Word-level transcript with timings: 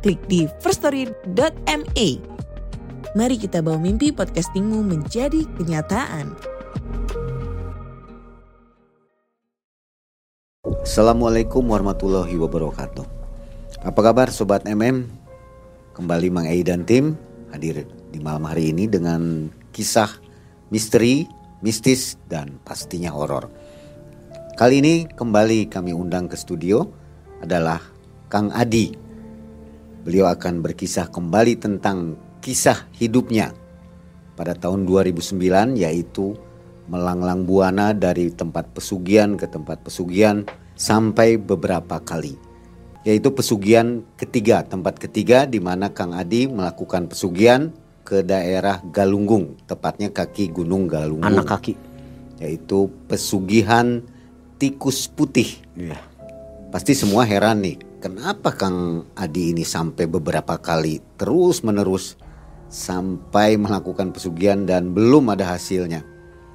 klik 0.00 0.20
di 0.26 0.48
firststory.me. 0.64 2.08
Mari 3.12 3.36
kita 3.36 3.60
bawa 3.60 3.76
mimpi 3.76 4.10
podcastingmu 4.10 4.80
menjadi 4.80 5.44
kenyataan. 5.60 6.32
Assalamualaikum 10.80 11.60
warahmatullahi 11.68 12.34
wabarakatuh. 12.40 13.06
Apa 13.84 14.00
kabar 14.00 14.32
Sobat 14.32 14.64
MM? 14.64 15.06
Kembali 15.92 16.28
Mang 16.32 16.48
Ei 16.48 16.64
dan 16.64 16.88
tim 16.88 17.14
hadir 17.52 17.84
di 18.08 18.18
malam 18.22 18.48
hari 18.48 18.72
ini 18.72 18.88
dengan 18.88 19.52
kisah 19.74 20.08
misteri, 20.72 21.26
mistis, 21.60 22.16
dan 22.30 22.56
pastinya 22.62 23.12
horor. 23.12 23.50
Kali 24.56 24.80
ini 24.80 24.94
kembali 25.08 25.68
kami 25.68 25.92
undang 25.92 26.30
ke 26.30 26.36
studio 26.38 26.86
adalah 27.42 27.82
Kang 28.30 28.54
Adi. 28.54 29.09
Beliau 30.02 30.28
akan 30.32 30.64
berkisah 30.64 31.12
kembali 31.12 31.60
tentang 31.60 32.16
kisah 32.40 32.88
hidupnya 32.96 33.52
pada 34.34 34.56
tahun 34.56 34.88
2009 34.88 35.76
yaitu 35.76 36.36
melanglang 36.88 37.44
buana 37.44 37.92
dari 37.92 38.32
tempat 38.32 38.72
pesugihan 38.72 39.36
ke 39.36 39.44
tempat 39.44 39.84
pesugihan 39.84 40.48
sampai 40.74 41.36
beberapa 41.36 42.00
kali 42.00 42.50
yaitu 43.04 43.32
pesugihan 43.32 44.04
ketiga, 44.20 44.60
tempat 44.60 45.00
ketiga 45.00 45.48
di 45.48 45.56
mana 45.56 45.88
Kang 45.88 46.12
Adi 46.12 46.44
melakukan 46.44 47.08
pesugihan 47.08 47.72
ke 48.04 48.20
daerah 48.20 48.84
Galunggung, 48.92 49.56
tepatnya 49.64 50.12
kaki 50.12 50.52
Gunung 50.52 50.84
Galunggung. 50.84 51.24
Anak 51.24 51.48
kaki. 51.48 51.74
Yaitu 52.40 52.92
pesugihan 53.08 54.04
tikus 54.60 55.08
putih. 55.08 55.60
Iya. 55.76 55.96
Pasti 56.68 56.92
semua 56.92 57.24
heran 57.24 57.64
nih, 57.64 57.80
kenapa 58.00 58.56
Kang 58.56 59.04
Adi 59.14 59.52
ini 59.52 59.62
sampai 59.62 60.08
beberapa 60.08 60.56
kali 60.56 60.98
terus 61.20 61.60
menerus 61.60 62.16
sampai 62.72 63.60
melakukan 63.60 64.10
pesugihan 64.10 64.64
dan 64.64 64.96
belum 64.96 65.28
ada 65.36 65.54
hasilnya. 65.54 66.00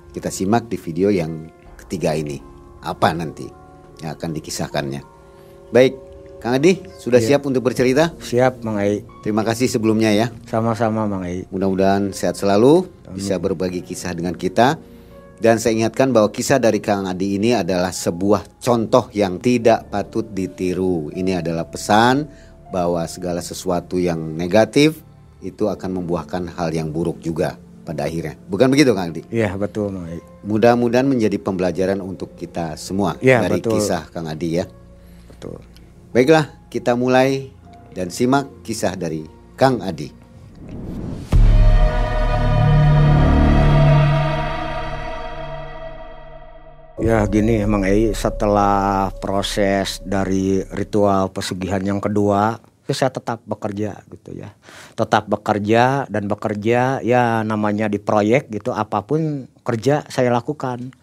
Kita 0.09 0.33
simak 0.33 0.65
di 0.71 0.79
video 0.79 1.13
yang 1.13 1.51
ketiga 1.85 2.17
ini. 2.17 2.41
Apa 2.81 3.13
nanti 3.13 3.45
yang 4.01 4.15
akan 4.17 4.31
dikisahkannya. 4.33 5.01
Baik, 5.69 5.93
Kang 6.39 6.55
Adi, 6.55 6.77
sudah 6.97 7.19
Iya. 7.19 7.35
siap 7.35 7.41
untuk 7.49 7.65
bercerita? 7.65 8.13
Siap 8.21 8.61
Mang 8.63 8.79
Ei. 8.79 9.03
Terima 9.25 9.41
kasih 9.41 9.67
sebelumnya 9.67 10.13
ya. 10.13 10.29
Sama-sama 10.47 11.03
Mang 11.09 11.25
Ei. 11.25 11.43
Mudah-mudahan 11.51 12.13
sehat 12.15 12.37
selalu, 12.39 12.87
bisa 13.11 13.35
berbagi 13.41 13.81
kisah 13.81 14.13
dengan 14.15 14.37
kita. 14.37 14.77
Dan 15.35 15.59
saya 15.59 15.75
ingatkan 15.75 16.15
bahwa 16.15 16.31
kisah 16.31 16.63
dari 16.63 16.79
Kang 16.79 17.05
Adi 17.11 17.35
ini 17.35 17.51
adalah 17.51 17.91
sebuah 17.91 18.59
contoh 18.63 19.11
yang 19.11 19.35
tidak 19.43 19.91
patut 19.91 20.23
ditiru. 20.31 21.11
Ini 21.11 21.43
adalah 21.43 21.67
pesan 21.67 22.23
bahwa 22.71 23.03
segala 23.05 23.43
sesuatu 23.43 23.99
yang 23.99 24.17
negatif 24.35 25.03
itu 25.43 25.67
akan 25.67 26.01
membuahkan 26.01 26.55
hal 26.55 26.71
yang 26.71 26.89
buruk 26.89 27.19
juga 27.19 27.59
pada 27.85 28.07
akhirnya. 28.07 28.39
Bukan 28.49 28.71
begitu 28.71 28.95
Kang 28.95 29.11
Adi? 29.13 29.21
Iya 29.29 29.53
betul. 29.59 29.93
Mudah-mudahan 30.41 31.05
menjadi 31.05 31.37
pembelajaran 31.37 32.01
untuk 32.01 32.33
kita 32.33 32.79
semua 32.79 33.19
Iya, 33.21 33.45
dari 33.45 33.61
betul. 33.61 33.77
kisah 33.77 34.09
Kang 34.09 34.25
Adi 34.31 34.63
ya. 34.63 34.65
Betul. 35.29 35.61
Baiklah, 36.15 36.47
kita 36.71 36.95
mulai 36.95 37.51
dan 37.93 38.07
simak 38.09 38.47
kisah 38.63 38.95
dari 38.95 39.27
Kang 39.59 39.83
Adi. 39.83 40.09
Ya 46.95 47.27
gini 47.27 47.59
Mang 47.67 47.83
Ei 47.83 48.15
setelah 48.15 49.11
proses 49.19 49.99
dari 49.99 50.63
ritual 50.71 51.27
pesugihan 51.27 51.83
yang 51.83 51.99
kedua 51.99 52.63
itu 52.87 52.95
saya 52.95 53.11
tetap 53.11 53.43
bekerja 53.43 53.99
gitu 54.07 54.31
ya. 54.31 54.55
Tetap 54.95 55.27
bekerja 55.27 56.07
dan 56.07 56.31
bekerja 56.31 57.03
ya 57.03 57.43
namanya 57.43 57.91
di 57.91 57.99
proyek 57.99 58.47
gitu 58.47 58.71
apa 58.71 59.03
pun 59.03 59.43
kerja 59.67 60.07
saya 60.07 60.31
lakukan. 60.31 60.95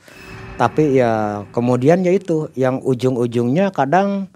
Tapi 0.56 0.96
ya 0.96 1.44
kemudian 1.52 2.00
ya 2.00 2.16
itu 2.16 2.48
yang 2.56 2.80
ujung-ujungnya 2.80 3.68
kadang 3.76 4.32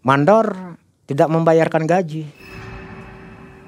mandor 0.00 0.78
tidak 1.04 1.28
membayarkan 1.28 1.84
gaji. 1.84 2.24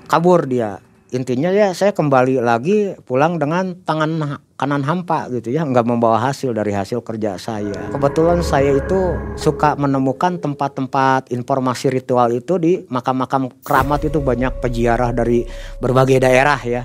Kabur 0.08 0.48
dia. 0.48 0.80
Intinya 1.14 1.54
ya 1.54 1.70
saya 1.70 1.94
kembali 1.94 2.42
lagi 2.42 2.98
pulang 3.06 3.38
dengan 3.38 3.78
tangan 3.86 4.42
kanan 4.58 4.82
hampa 4.82 5.30
gitu 5.30 5.54
ya, 5.54 5.62
nggak 5.62 5.86
membawa 5.86 6.18
hasil 6.18 6.50
dari 6.50 6.74
hasil 6.74 7.06
kerja 7.06 7.38
saya. 7.38 7.94
Kebetulan 7.94 8.42
saya 8.42 8.74
itu 8.74 9.14
suka 9.38 9.78
menemukan 9.78 10.42
tempat-tempat 10.42 11.30
informasi 11.30 11.94
ritual 11.94 12.34
itu 12.34 12.58
di 12.58 12.82
makam-makam 12.90 13.46
keramat 13.62 14.10
itu 14.10 14.18
banyak 14.18 14.58
peziarah 14.58 15.14
dari 15.14 15.46
berbagai 15.78 16.18
daerah 16.18 16.58
ya. 16.66 16.82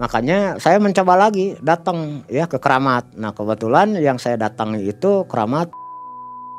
Makanya 0.00 0.56
saya 0.56 0.80
mencoba 0.80 1.28
lagi 1.28 1.52
datang 1.60 2.24
ya 2.32 2.48
ke 2.48 2.56
keramat. 2.56 3.12
Nah 3.12 3.36
kebetulan 3.36 3.92
yang 4.00 4.16
saya 4.16 4.40
datangi 4.40 4.88
itu 4.88 5.28
keramat 5.28 5.68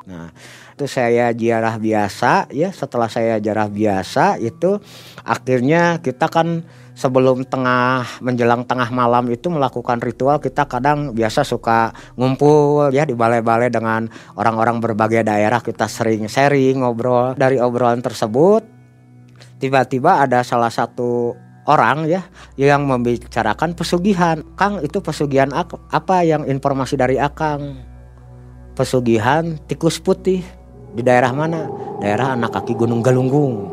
Nah, 0.07 0.31
itu 0.71 0.87
saya 0.87 1.35
ziarah 1.35 1.75
biasa 1.75 2.47
ya. 2.55 2.71
Setelah 2.71 3.11
saya 3.11 3.43
ziarah 3.43 3.67
biasa 3.67 4.39
itu 4.39 4.79
akhirnya 5.27 5.99
kita 5.99 6.31
kan 6.31 6.63
sebelum 6.97 7.45
tengah 7.45 8.01
menjelang 8.25 8.65
tengah 8.65 8.89
malam 8.89 9.29
itu 9.29 9.53
melakukan 9.53 10.01
ritual 10.01 10.41
kita 10.41 10.65
kadang 10.65 11.13
biasa 11.13 11.45
suka 11.45 11.93
ngumpul 12.17 12.89
ya 12.89 13.05
di 13.05 13.13
balai-balai 13.13 13.69
dengan 13.69 14.09
orang-orang 14.33 14.81
berbagai 14.81 15.21
daerah. 15.21 15.61
Kita 15.61 15.85
sering 15.85 16.25
sharing 16.25 16.81
ngobrol. 16.81 17.37
Dari 17.37 17.61
obrolan 17.61 18.01
tersebut 18.01 18.65
tiba-tiba 19.61 20.25
ada 20.25 20.41
salah 20.41 20.73
satu 20.73 21.37
orang 21.69 22.09
ya 22.09 22.25
yang 22.57 22.89
membicarakan 22.89 23.77
pesugihan. 23.77 24.41
Kang 24.57 24.81
itu 24.81 24.97
pesugihan 24.97 25.53
apa 25.53 26.25
yang 26.25 26.49
informasi 26.49 26.97
dari 26.97 27.21
Akang? 27.21 27.77
Pesugihan 28.73 29.61
tikus 29.69 30.01
putih. 30.01 30.41
Di 30.97 31.05
daerah 31.05 31.29
mana? 31.29 31.69
Daerah 32.01 32.33
anak 32.33 32.57
kaki 32.57 32.73
Gunung 32.73 33.05
Galunggung. 33.05 33.69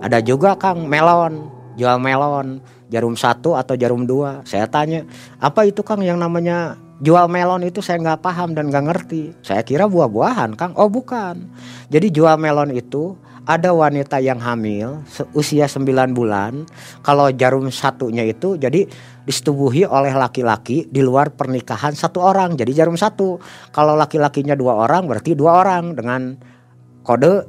Ada 0.00 0.22
juga 0.24 0.54
Kang 0.56 0.86
melon, 0.88 1.57
jual 1.78 1.96
melon, 2.02 2.58
jarum 2.90 3.14
satu 3.14 3.54
atau 3.54 3.78
jarum 3.78 4.04
dua. 4.04 4.42
Saya 4.42 4.66
tanya, 4.66 5.06
apa 5.38 5.64
itu 5.64 5.86
Kang 5.86 6.02
yang 6.02 6.18
namanya 6.18 6.74
jual 6.98 7.30
melon 7.30 7.62
itu 7.62 7.78
saya 7.78 8.02
nggak 8.02 8.20
paham 8.20 8.52
dan 8.58 8.68
nggak 8.68 8.84
ngerti. 8.90 9.22
Saya 9.46 9.62
kira 9.62 9.86
buah-buahan 9.86 10.58
Kang. 10.58 10.74
Oh 10.74 10.90
bukan. 10.90 11.46
Jadi 11.88 12.10
jual 12.10 12.34
melon 12.36 12.74
itu 12.74 13.14
ada 13.48 13.72
wanita 13.72 14.20
yang 14.20 14.36
hamil 14.42 15.00
usia 15.32 15.64
9 15.64 16.12
bulan. 16.12 16.68
Kalau 17.00 17.32
jarum 17.32 17.72
satunya 17.72 18.28
itu 18.28 18.60
jadi 18.60 18.84
disetubuhi 19.24 19.88
oleh 19.88 20.12
laki-laki 20.12 20.84
di 20.84 21.00
luar 21.00 21.32
pernikahan 21.32 21.96
satu 21.96 22.20
orang. 22.20 22.60
Jadi 22.60 22.76
jarum 22.76 23.00
satu. 23.00 23.40
Kalau 23.72 23.96
laki-lakinya 23.96 24.52
dua 24.52 24.84
orang 24.84 25.08
berarti 25.08 25.32
dua 25.32 25.64
orang 25.64 25.96
dengan 25.96 26.36
kode 27.06 27.48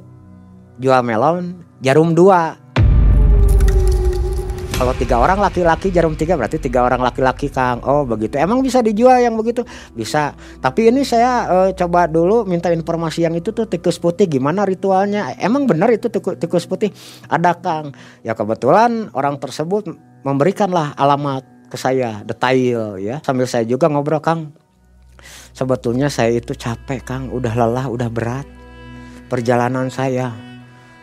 jual 0.80 1.04
melon 1.04 1.60
jarum 1.84 2.16
dua. 2.16 2.56
Kalau 4.80 4.96
tiga 4.96 5.20
orang 5.20 5.36
laki-laki 5.44 5.92
jarum 5.92 6.16
tiga 6.16 6.40
berarti 6.40 6.56
tiga 6.56 6.80
orang 6.80 7.04
laki-laki 7.04 7.52
Kang. 7.52 7.84
Oh 7.84 8.08
begitu. 8.08 8.40
Emang 8.40 8.64
bisa 8.64 8.80
dijual 8.80 9.20
yang 9.20 9.36
begitu? 9.36 9.60
Bisa. 9.92 10.32
Tapi 10.56 10.88
ini 10.88 11.04
saya 11.04 11.44
eh, 11.68 11.70
coba 11.76 12.08
dulu 12.08 12.48
minta 12.48 12.72
informasi 12.72 13.28
yang 13.28 13.36
itu 13.36 13.52
tuh 13.52 13.68
tikus 13.68 14.00
putih 14.00 14.24
gimana 14.24 14.64
ritualnya. 14.64 15.36
Emang 15.36 15.68
benar 15.68 15.92
itu 15.92 16.08
tiku- 16.08 16.32
tikus 16.32 16.64
putih? 16.64 16.88
Ada 17.28 17.60
Kang. 17.60 17.92
Ya 18.24 18.32
kebetulan 18.32 19.12
orang 19.12 19.36
tersebut 19.36 19.84
memberikanlah 20.24 20.96
alamat 20.96 21.44
ke 21.68 21.76
saya 21.76 22.24
detail 22.24 22.96
ya. 22.96 23.20
Sambil 23.20 23.44
saya 23.44 23.68
juga 23.68 23.84
ngobrol 23.92 24.24
Kang. 24.24 24.56
Sebetulnya 25.52 26.08
saya 26.08 26.32
itu 26.32 26.56
capek 26.56 27.04
Kang, 27.04 27.28
udah 27.28 27.52
lelah, 27.52 27.84
udah 27.84 28.08
berat. 28.08 28.48
Perjalanan 29.28 29.92
saya 29.92 30.32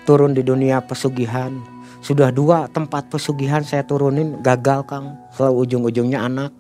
turun 0.09 0.33
di 0.33 0.41
dunia 0.41 0.81
pesugihan. 0.81 1.76
Sudah 1.99 2.29
dua 2.31 2.69
tempat 2.71 3.09
pesugihan 3.11 3.65
saya 3.65 3.83
turunin 3.83 4.39
gagal 4.41 4.85
Kang. 4.88 5.17
Selalu 5.33 5.67
ujung-ujungnya 5.67 6.23
anak. 6.23 6.51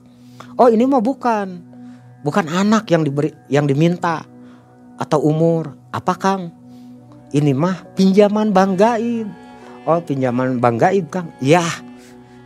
Oh 0.57 0.67
ini 0.67 0.83
mah 0.83 1.01
bukan. 1.01 1.61
Bukan 2.25 2.49
anak 2.49 2.89
yang 2.89 3.05
diberi 3.05 3.31
yang 3.47 3.69
diminta 3.69 4.25
atau 4.97 5.21
umur. 5.23 5.77
Apa 5.93 6.17
Kang? 6.17 6.51
Ini 7.31 7.51
mah 7.53 7.83
pinjaman 7.95 8.55
Bang 8.55 8.79
Gaib. 8.79 9.27
oh 9.87 10.03
pinjaman 10.03 10.59
Bang 10.59 10.75
Gaib 10.75 11.07
Kang 11.07 11.31
iya 11.39 11.63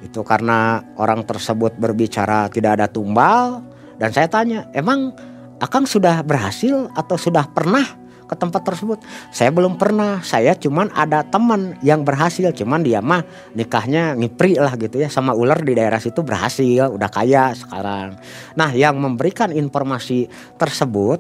itu 0.02 0.22
karena 0.22 0.82
orang 0.98 1.26
tersebut 1.26 1.78
berbicara 1.78 2.50
tidak 2.54 2.78
ada 2.78 2.86
tumbal 2.86 3.66
dan 3.98 4.10
saya 4.14 4.30
tanya 4.30 4.70
emang 4.74 5.14
Akang 5.62 5.86
sudah 5.86 6.26
berhasil 6.26 6.90
atau 6.98 7.22
sudah 7.22 7.46
pernah 7.54 7.86
ke 8.32 8.40
tempat 8.40 8.64
tersebut. 8.64 9.04
Saya 9.36 9.52
belum 9.52 9.76
pernah 9.76 10.24
saya 10.24 10.56
cuman 10.56 10.88
ada 10.96 11.20
teman 11.28 11.76
yang 11.84 12.08
berhasil 12.08 12.56
cuman 12.56 12.80
dia 12.80 13.04
mah 13.04 13.28
nikahnya 13.52 14.16
ngipri 14.16 14.56
lah 14.56 14.80
gitu 14.80 15.04
ya 15.04 15.12
sama 15.12 15.36
ular 15.36 15.60
di 15.60 15.76
daerah 15.76 16.00
situ 16.00 16.24
berhasil 16.24 16.96
udah 16.96 17.12
kaya 17.12 17.52
sekarang. 17.52 18.16
Nah 18.56 18.72
yang 18.72 18.96
memberikan 18.96 19.52
informasi 19.52 20.32
tersebut 20.56 21.20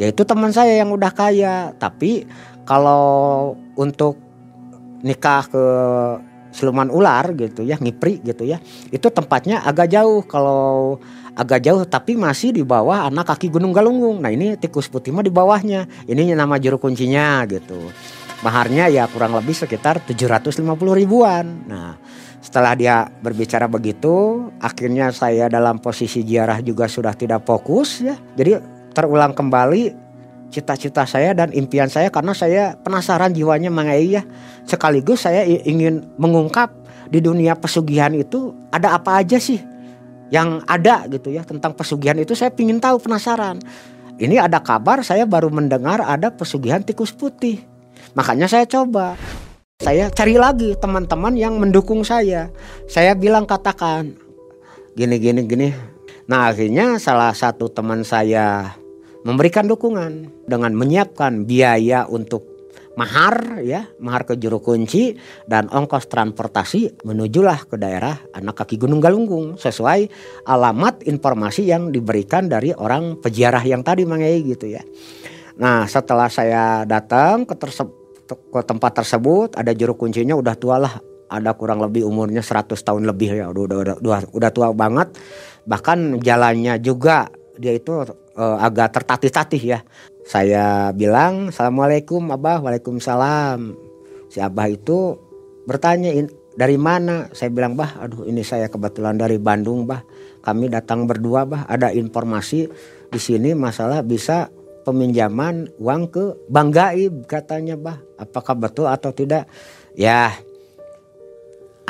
yaitu 0.00 0.24
teman 0.24 0.48
saya 0.48 0.80
yang 0.80 0.88
udah 0.96 1.12
kaya. 1.12 1.76
Tapi 1.76 2.24
kalau 2.64 3.52
untuk 3.76 4.16
nikah 5.04 5.44
ke 5.44 5.64
siluman 6.56 6.88
ular 6.88 7.36
gitu 7.36 7.62
ya 7.62 7.78
ngipri 7.78 8.18
gitu 8.26 8.42
ya 8.48 8.58
itu 8.88 9.12
tempatnya 9.12 9.60
agak 9.60 9.92
jauh. 9.92 10.24
Kalau 10.24 10.96
agak 11.36 11.62
jauh 11.66 11.82
tapi 11.86 12.18
masih 12.18 12.54
di 12.54 12.62
bawah 12.66 13.06
anak 13.06 13.34
kaki 13.34 13.52
gunung 13.52 13.70
galunggung. 13.70 14.22
Nah 14.22 14.30
ini 14.32 14.58
tikus 14.58 14.90
putih 14.90 15.14
mah 15.14 15.22
di 15.22 15.32
bawahnya. 15.32 15.86
Ini 16.06 16.34
nama 16.34 16.58
juru 16.58 16.80
kuncinya 16.80 17.44
gitu. 17.46 17.90
Maharnya 18.40 18.88
ya 18.88 19.04
kurang 19.06 19.36
lebih 19.36 19.52
sekitar 19.52 20.00
750 20.04 20.64
ribuan. 20.96 21.68
Nah 21.68 22.00
setelah 22.40 22.72
dia 22.72 23.04
berbicara 23.20 23.68
begitu 23.68 24.48
akhirnya 24.64 25.12
saya 25.12 25.52
dalam 25.52 25.76
posisi 25.76 26.24
ziarah 26.24 26.64
juga 26.64 26.88
sudah 26.88 27.12
tidak 27.14 27.44
fokus 27.44 28.00
ya. 28.00 28.16
Jadi 28.34 28.56
terulang 28.96 29.36
kembali 29.36 30.08
cita-cita 30.50 31.06
saya 31.06 31.30
dan 31.30 31.54
impian 31.54 31.86
saya 31.86 32.10
karena 32.10 32.34
saya 32.34 32.74
penasaran 32.80 33.30
jiwanya 33.30 33.70
mengenai 33.70 34.18
ya. 34.18 34.22
Sekaligus 34.66 35.28
saya 35.28 35.46
ingin 35.46 36.10
mengungkap 36.18 36.74
di 37.10 37.18
dunia 37.18 37.58
pesugihan 37.58 38.14
itu 38.14 38.54
ada 38.70 38.94
apa 38.94 39.18
aja 39.18 39.36
sih 39.36 39.58
yang 40.30 40.62
ada 40.66 41.06
gitu 41.10 41.34
ya 41.34 41.42
tentang 41.42 41.74
pesugihan 41.74 42.16
itu 42.18 42.34
saya 42.38 42.54
ingin 42.54 42.78
tahu 42.78 43.02
penasaran. 43.02 43.58
Ini 44.20 44.46
ada 44.46 44.62
kabar 44.62 45.02
saya 45.02 45.24
baru 45.26 45.50
mendengar 45.50 46.02
ada 46.02 46.30
pesugihan 46.30 46.80
tikus 46.82 47.10
putih. 47.10 47.62
Makanya 48.14 48.46
saya 48.46 48.64
coba. 48.66 49.18
Saya 49.80 50.12
cari 50.12 50.36
lagi 50.36 50.76
teman-teman 50.76 51.34
yang 51.34 51.56
mendukung 51.56 52.04
saya. 52.04 52.52
Saya 52.84 53.16
bilang 53.16 53.48
katakan 53.48 54.12
gini 54.94 55.16
gini 55.16 55.40
gini. 55.46 55.68
Nah 56.28 56.52
akhirnya 56.52 57.00
salah 57.00 57.32
satu 57.32 57.72
teman 57.72 58.04
saya 58.04 58.76
memberikan 59.24 59.64
dukungan 59.68 60.44
dengan 60.48 60.72
menyiapkan 60.76 61.48
biaya 61.48 62.04
untuk 62.08 62.49
mahar 63.00 63.64
ya 63.64 63.88
mahar 63.96 64.28
ke 64.28 64.36
juru 64.36 64.60
kunci 64.60 65.16
dan 65.48 65.72
ongkos 65.72 66.04
transportasi 66.12 67.00
menujulah 67.08 67.64
ke 67.64 67.80
daerah 67.80 68.20
anak 68.36 68.60
kaki 68.60 68.76
Gunung 68.76 69.00
Galunggung 69.00 69.56
sesuai 69.56 70.12
alamat 70.44 71.08
informasi 71.08 71.72
yang 71.72 71.88
diberikan 71.88 72.52
dari 72.52 72.76
orang 72.76 73.16
peziarah 73.16 73.64
yang 73.64 73.80
tadi 73.80 74.04
mangai 74.04 74.44
gitu 74.44 74.68
ya. 74.68 74.84
Nah 75.56 75.88
setelah 75.88 76.28
saya 76.28 76.84
datang 76.84 77.48
ke, 77.48 77.56
ke 78.28 78.60
tempat 78.68 78.92
tersebut 79.00 79.56
ada 79.56 79.72
juru 79.72 79.96
kuncinya 79.96 80.36
udah 80.36 80.54
tua 80.60 80.76
lah 80.76 80.94
ada 81.32 81.56
kurang 81.56 81.80
lebih 81.80 82.04
umurnya 82.04 82.44
100 82.44 82.76
tahun 82.76 83.08
lebih 83.08 83.40
ya 83.40 83.48
udah 83.48 83.64
udah 83.64 83.96
udah, 83.96 84.20
udah 84.28 84.50
tua 84.52 84.76
banget 84.76 85.16
bahkan 85.64 86.20
jalannya 86.20 86.76
juga 86.84 87.32
dia 87.60 87.76
itu 87.76 87.92
uh, 88.40 88.56
agak 88.56 88.96
tertatih-tatih 88.96 89.62
ya. 89.62 89.80
Saya 90.30 90.94
bilang 90.94 91.50
assalamualaikum 91.50 92.22
abah, 92.30 92.62
waalaikumsalam. 92.62 93.74
Si 94.30 94.38
abah 94.38 94.70
itu 94.70 95.18
bertanya 95.66 96.14
dari 96.54 96.78
mana? 96.78 97.26
Saya 97.34 97.50
bilang 97.50 97.74
bah, 97.74 97.98
aduh 97.98 98.22
ini 98.22 98.46
saya 98.46 98.70
kebetulan 98.70 99.18
dari 99.18 99.42
Bandung 99.42 99.90
bah. 99.90 100.06
Kami 100.46 100.70
datang 100.70 101.10
berdua 101.10 101.50
bah. 101.50 101.66
Ada 101.66 101.90
informasi 101.90 102.70
di 103.10 103.18
sini 103.18 103.58
masalah 103.58 104.06
bisa 104.06 104.46
peminjaman 104.86 105.66
uang 105.82 106.02
ke 106.14 106.46
Bang 106.46 106.70
Gaib 106.70 107.26
katanya 107.26 107.74
bah. 107.74 107.98
Apakah 108.14 108.54
betul 108.54 108.86
atau 108.86 109.10
tidak? 109.10 109.50
Ya 109.98 110.30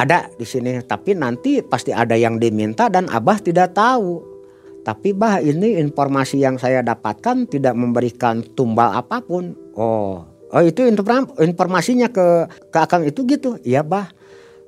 ada 0.01 0.33
di 0.41 0.49
sini 0.49 0.81
tapi 0.81 1.13
nanti 1.13 1.61
pasti 1.61 1.93
ada 1.93 2.17
yang 2.17 2.41
diminta 2.41 2.89
dan 2.89 3.05
abah 3.13 3.37
tidak 3.37 3.77
tahu 3.77 4.30
tapi 4.81 5.13
bah 5.13 5.45
ini 5.45 5.77
informasi 5.77 6.41
yang 6.41 6.57
saya 6.57 6.81
dapatkan 6.81 7.45
tidak 7.49 7.77
memberikan 7.77 8.41
tumbal 8.57 8.97
apa 8.97 9.21
pun. 9.21 9.53
Oh, 9.77 10.25
oh 10.25 10.63
itu 10.65 10.89
informasinya 11.41 12.09
ke 12.09 12.49
ke 12.73 12.79
akang 12.81 13.05
itu 13.05 13.25
gitu. 13.29 13.61
Iya 13.61 13.85
bah. 13.85 14.09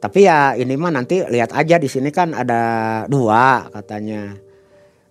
Tapi 0.03 0.27
ya 0.27 0.59
ini 0.59 0.75
mah 0.75 0.93
nanti 0.93 1.23
lihat 1.23 1.55
aja 1.55 1.79
di 1.79 1.87
sini 1.87 2.11
kan 2.13 2.35
ada 2.37 2.61
dua 3.07 3.71
katanya. 3.71 4.37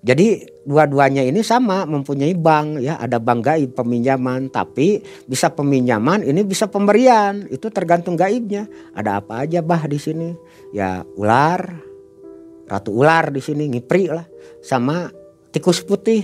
Jadi 0.02 0.50
dua-duanya 0.66 1.22
ini 1.22 1.46
sama 1.46 1.86
mempunyai 1.86 2.34
bank 2.34 2.82
ya 2.82 2.98
ada 2.98 3.22
bank 3.22 3.46
gaib 3.46 3.78
peminjaman 3.78 4.50
tapi 4.50 5.02
bisa 5.30 5.54
peminjaman 5.54 6.26
ini 6.26 6.42
bisa 6.42 6.66
pemberian 6.66 7.46
itu 7.54 7.70
tergantung 7.70 8.18
gaibnya 8.18 8.66
ada 8.98 9.22
apa 9.22 9.46
aja 9.46 9.62
bah 9.62 9.86
di 9.86 10.02
sini 10.02 10.34
ya 10.74 11.06
ular 11.18 11.91
ratu 12.72 12.96
ular 12.96 13.36
di 13.36 13.44
sini 13.44 13.68
ngipri 13.68 14.08
lah 14.08 14.24
sama 14.64 15.12
tikus 15.52 15.84
putih. 15.84 16.24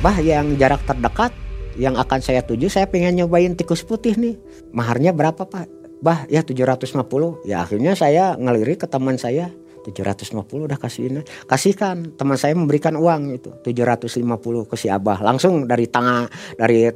Bah 0.00 0.16
yang 0.24 0.56
jarak 0.56 0.88
terdekat 0.88 1.36
yang 1.76 2.00
akan 2.00 2.24
saya 2.24 2.40
tuju 2.40 2.72
saya 2.72 2.88
pengen 2.88 3.20
nyobain 3.20 3.52
tikus 3.52 3.84
putih 3.84 4.16
nih. 4.16 4.40
Maharnya 4.72 5.12
berapa 5.12 5.44
pak? 5.44 5.68
Bah 6.00 6.24
ya 6.32 6.40
750. 6.40 7.44
Ya 7.44 7.60
akhirnya 7.60 7.92
saya 7.92 8.40
ngelirik 8.40 8.84
ke 8.84 8.88
teman 8.88 9.20
saya 9.20 9.52
750 9.84 10.64
udah 10.64 10.80
kasihin 10.80 11.20
kasihkan 11.44 12.16
teman 12.16 12.40
saya 12.40 12.56
memberikan 12.56 12.96
uang 12.96 13.36
itu 13.36 13.52
750 13.60 14.24
ke 14.64 14.76
si 14.80 14.88
Abah 14.88 15.20
langsung 15.20 15.68
dari 15.68 15.84
tangan 15.84 16.24
dari 16.56 16.88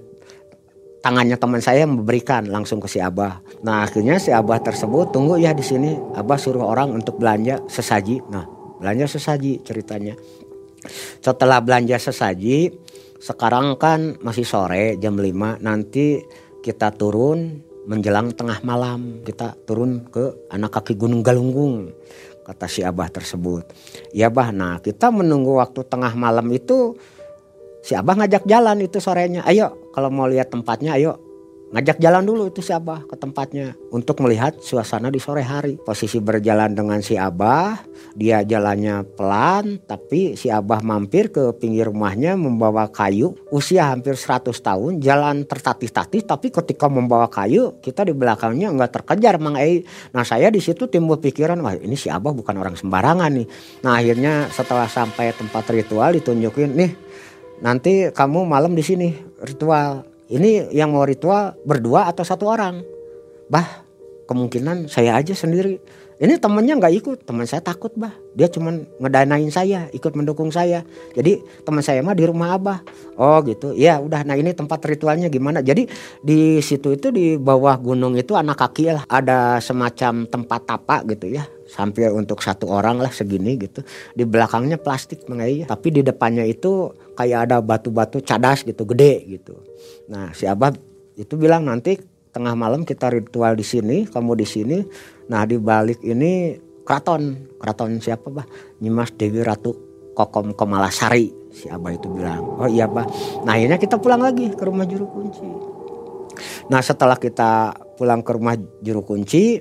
tangannya 1.04 1.38
teman 1.38 1.62
saya 1.62 1.86
memberikan 1.86 2.46
langsung 2.48 2.82
ke 2.82 2.88
si 2.90 2.98
Abah. 2.98 3.42
Nah 3.62 3.86
akhirnya 3.86 4.18
si 4.18 4.34
Abah 4.34 4.62
tersebut 4.62 5.10
tunggu 5.14 5.38
ya 5.38 5.54
di 5.54 5.62
sini. 5.62 5.94
Abah 6.18 6.38
suruh 6.38 6.64
orang 6.64 6.94
untuk 6.94 7.18
belanja 7.18 7.62
sesaji. 7.70 8.22
Nah 8.30 8.58
belanja 8.78 9.18
sesaji 9.18 9.60
ceritanya 9.66 10.14
setelah 11.18 11.58
belanja 11.58 11.98
sesaji 11.98 12.70
sekarang 13.18 13.74
kan 13.76 14.14
masih 14.22 14.46
sore 14.46 14.94
jam 15.02 15.18
5 15.18 15.58
nanti 15.58 16.22
kita 16.62 16.94
turun 16.94 17.66
menjelang 17.90 18.30
tengah 18.30 18.62
malam 18.62 19.26
kita 19.26 19.58
turun 19.66 20.06
ke 20.06 20.46
anak 20.54 20.78
kaki 20.78 20.94
gunung 20.94 21.26
galunggung 21.26 21.90
kata 22.46 22.70
si 22.70 22.80
abah 22.86 23.10
tersebut 23.10 23.66
ya 24.14 24.30
bah 24.30 24.54
nah 24.54 24.78
kita 24.78 25.10
menunggu 25.10 25.58
waktu 25.58 25.82
tengah 25.84 26.14
malam 26.14 26.46
itu 26.54 26.94
si 27.82 27.92
abah 27.94 28.24
ngajak 28.24 28.44
jalan 28.44 28.82
itu 28.84 28.98
sorenya 28.98 29.42
ayo 29.46 29.90
kalau 29.94 30.10
mau 30.12 30.26
lihat 30.26 30.50
tempatnya 30.50 30.94
ayo 30.96 31.28
ngajak 31.68 32.00
jalan 32.00 32.24
dulu 32.24 32.48
itu 32.48 32.64
si 32.64 32.72
Abah 32.72 33.04
ke 33.04 33.16
tempatnya 33.16 33.76
untuk 33.92 34.24
melihat 34.24 34.56
suasana 34.60 35.12
di 35.12 35.20
sore 35.20 35.44
hari. 35.44 35.76
Posisi 35.76 36.16
berjalan 36.16 36.72
dengan 36.72 37.04
si 37.04 37.20
Abah, 37.20 37.76
dia 38.16 38.40
jalannya 38.40 39.04
pelan 39.16 39.80
tapi 39.84 40.32
si 40.34 40.48
Abah 40.48 40.80
mampir 40.80 41.28
ke 41.28 41.52
pinggir 41.56 41.92
rumahnya 41.92 42.40
membawa 42.40 42.88
kayu. 42.88 43.36
Usia 43.52 43.92
hampir 43.92 44.16
100 44.16 44.48
tahun, 44.48 44.92
jalan 45.04 45.44
tertatih-tatih 45.44 46.24
tapi 46.24 46.48
ketika 46.48 46.88
membawa 46.88 47.28
kayu 47.28 47.76
kita 47.84 48.08
di 48.08 48.16
belakangnya 48.16 48.72
nggak 48.72 49.02
terkejar 49.02 49.36
Mang 49.36 49.60
Ei. 49.60 49.84
Nah 50.16 50.24
saya 50.24 50.48
di 50.48 50.64
situ 50.64 50.88
timbul 50.88 51.20
pikiran 51.20 51.60
wah 51.60 51.76
ini 51.76 51.96
si 52.00 52.08
Abah 52.08 52.32
bukan 52.32 52.56
orang 52.56 52.80
sembarangan 52.80 53.28
nih. 53.28 53.46
Nah 53.84 54.00
akhirnya 54.00 54.48
setelah 54.48 54.88
sampai 54.88 55.36
tempat 55.36 55.68
ritual 55.68 56.16
ditunjukin 56.16 56.72
nih 56.72 57.07
nanti 57.60 58.10
kamu 58.10 58.46
malam 58.46 58.74
di 58.74 58.82
sini 58.84 59.14
ritual. 59.42 60.06
Ini 60.28 60.76
yang 60.76 60.92
mau 60.92 61.08
ritual 61.08 61.56
berdua 61.64 62.04
atau 62.10 62.20
satu 62.20 62.44
orang? 62.52 62.84
Bah 63.48 63.88
kemungkinan 64.28 64.92
saya 64.92 65.16
aja 65.16 65.32
sendiri. 65.32 65.80
Ini 66.18 66.34
temennya 66.42 66.74
nggak 66.74 66.94
ikut 66.98 67.18
teman 67.22 67.46
saya 67.46 67.62
takut 67.62 67.94
bah. 67.94 68.10
Dia 68.34 68.50
cuman 68.50 68.90
ngedanain 68.98 69.46
saya 69.54 69.86
ikut 69.94 70.18
mendukung 70.18 70.50
saya. 70.50 70.82
Jadi 71.14 71.38
teman 71.62 71.78
saya 71.78 72.02
mah 72.02 72.18
di 72.18 72.26
rumah 72.26 72.58
abah. 72.58 72.82
Oh 73.14 73.38
gitu. 73.46 73.70
Ya 73.78 74.02
udah. 74.02 74.26
Nah 74.26 74.34
ini 74.34 74.50
tempat 74.50 74.82
ritualnya 74.82 75.30
gimana? 75.30 75.62
Jadi 75.62 75.86
di 76.18 76.58
situ 76.58 76.98
itu 76.98 77.14
di 77.14 77.38
bawah 77.38 77.78
gunung 77.78 78.18
itu 78.18 78.34
anak 78.34 78.58
kaki 78.58 78.98
lah. 78.98 79.06
Ada 79.06 79.62
semacam 79.62 80.26
tempat 80.26 80.60
tapak 80.66 81.00
gitu 81.14 81.38
ya. 81.38 81.46
Hampir 81.78 82.10
untuk 82.10 82.42
satu 82.42 82.66
orang 82.66 82.98
lah 82.98 83.14
segini 83.14 83.54
gitu. 83.54 83.86
Di 84.18 84.26
belakangnya 84.26 84.74
plastik 84.74 85.22
mengai 85.30 85.70
tapi 85.70 85.94
di 85.94 86.02
depannya 86.02 86.42
itu 86.42 86.90
kayak 87.18 87.50
ada 87.50 87.58
batu-batu 87.58 88.22
cadas 88.22 88.62
gitu 88.62 88.86
gede 88.86 89.26
gitu 89.26 89.58
Nah 90.08 90.32
si 90.32 90.48
Abah 90.48 90.72
itu 91.14 91.34
bilang 91.36 91.68
nanti 91.68 92.00
tengah 92.32 92.56
malam 92.56 92.84
kita 92.84 93.12
ritual 93.12 93.54
di 93.56 93.64
sini, 93.64 94.08
kamu 94.08 94.32
di 94.38 94.46
sini. 94.48 94.78
Nah 95.28 95.44
di 95.44 95.60
balik 95.60 96.00
ini 96.04 96.56
keraton, 96.82 97.54
keraton 97.60 98.00
siapa 98.00 98.32
bah? 98.32 98.46
Nyimas 98.80 99.12
Dewi 99.14 99.44
Ratu 99.44 99.76
Kokom 100.16 100.56
Kemalasari. 100.56 101.52
Si 101.52 101.68
Abah 101.68 101.92
itu 101.92 102.08
bilang, 102.08 102.44
oh 102.60 102.68
iya 102.68 102.88
bah. 102.88 103.04
Nah 103.44 103.56
akhirnya 103.56 103.76
kita 103.76 104.00
pulang 104.00 104.24
lagi 104.24 104.48
ke 104.52 104.62
rumah 104.64 104.88
juru 104.88 105.06
kunci. 105.08 105.44
Nah 106.72 106.80
setelah 106.80 107.16
kita 107.20 107.74
pulang 108.00 108.24
ke 108.24 108.30
rumah 108.32 108.56
juru 108.80 109.04
kunci, 109.04 109.60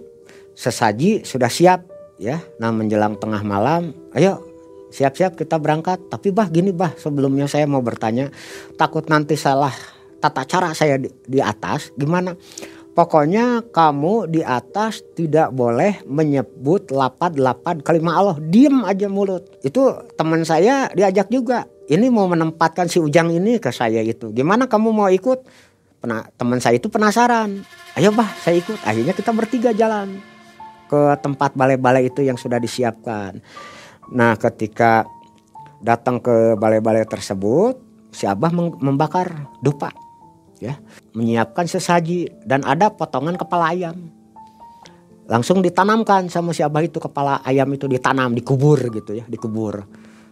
sesaji 0.56 1.28
sudah 1.28 1.52
siap 1.52 1.84
ya. 2.22 2.40
Nah 2.62 2.72
menjelang 2.72 3.20
tengah 3.20 3.44
malam, 3.44 3.92
ayo 4.16 4.47
siap-siap 4.92 5.36
kita 5.36 5.60
berangkat. 5.60 6.12
Tapi 6.12 6.32
bah 6.32 6.48
gini 6.52 6.72
bah 6.72 6.94
sebelumnya 6.96 7.48
saya 7.48 7.66
mau 7.70 7.84
bertanya, 7.84 8.32
takut 8.76 9.08
nanti 9.08 9.36
salah 9.40 9.74
tata 10.18 10.44
cara 10.50 10.74
saya 10.74 10.98
di, 10.98 11.10
di 11.26 11.40
atas 11.40 11.94
gimana? 11.94 12.34
Pokoknya 12.98 13.62
kamu 13.70 14.26
di 14.26 14.42
atas 14.42 15.06
tidak 15.14 15.54
boleh 15.54 16.02
menyebut 16.10 16.90
lapad-lapad 16.90 17.86
kalimat 17.86 18.18
Allah. 18.18 18.38
Diem 18.42 18.82
aja 18.82 19.06
mulut. 19.06 19.46
Itu 19.62 20.02
teman 20.18 20.42
saya 20.42 20.90
diajak 20.98 21.30
juga. 21.30 21.70
Ini 21.86 22.10
mau 22.10 22.26
menempatkan 22.26 22.90
si 22.90 22.98
Ujang 22.98 23.30
ini 23.30 23.62
ke 23.62 23.70
saya 23.70 24.02
itu. 24.02 24.34
Gimana 24.34 24.66
kamu 24.66 24.90
mau 24.90 25.14
ikut? 25.14 25.46
Teman 26.42 26.58
saya 26.58 26.82
itu 26.82 26.90
penasaran. 26.90 27.62
Ayo 27.94 28.10
bah 28.18 28.34
saya 28.42 28.58
ikut. 28.58 28.82
Akhirnya 28.82 29.14
kita 29.14 29.30
bertiga 29.30 29.78
jalan 29.78 30.18
ke 30.90 31.02
tempat 31.22 31.54
balai-balai 31.54 32.10
itu 32.10 32.26
yang 32.26 32.40
sudah 32.40 32.58
disiapkan. 32.58 33.38
Nah 34.14 34.36
ketika 34.40 35.08
datang 35.84 36.22
ke 36.22 36.56
balai-balai 36.58 37.06
tersebut, 37.06 37.78
si 38.12 38.26
Abah 38.26 38.50
membakar 38.54 39.48
dupa 39.62 39.94
ya. 40.60 40.78
Menyiapkan 41.14 41.66
sesaji 41.66 42.30
dan 42.46 42.66
ada 42.66 42.90
potongan 42.94 43.38
kepala 43.38 43.74
ayam. 43.74 44.10
Langsung 45.28 45.60
ditanamkan 45.60 46.32
sama 46.32 46.56
si 46.56 46.64
abah 46.64 46.80
itu 46.88 47.04
kepala 47.04 47.44
ayam 47.44 47.68
itu 47.76 47.84
ditanam 47.84 48.32
dikubur 48.32 48.80
gitu 48.80 49.12
ya 49.12 49.28
dikubur. 49.28 49.84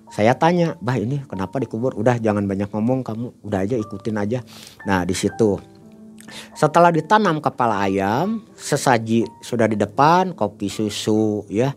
Saya 0.08 0.32
tanya 0.40 0.80
bah 0.80 0.96
ini 0.96 1.20
kenapa 1.28 1.60
dikubur? 1.60 2.00
Udah 2.00 2.16
jangan 2.16 2.48
banyak 2.48 2.72
ngomong 2.72 3.04
kamu 3.04 3.28
udah 3.44 3.60
aja 3.60 3.76
ikutin 3.76 4.16
aja. 4.16 4.40
Nah 4.88 5.04
di 5.04 5.12
situ. 5.12 5.60
Setelah 6.56 6.96
ditanam 6.96 7.44
kepala 7.44 7.86
ayam 7.86 8.40
sesaji 8.56 9.28
sudah 9.44 9.68
di 9.68 9.76
depan 9.76 10.32
kopi 10.32 10.72
susu 10.72 11.44
ya 11.52 11.76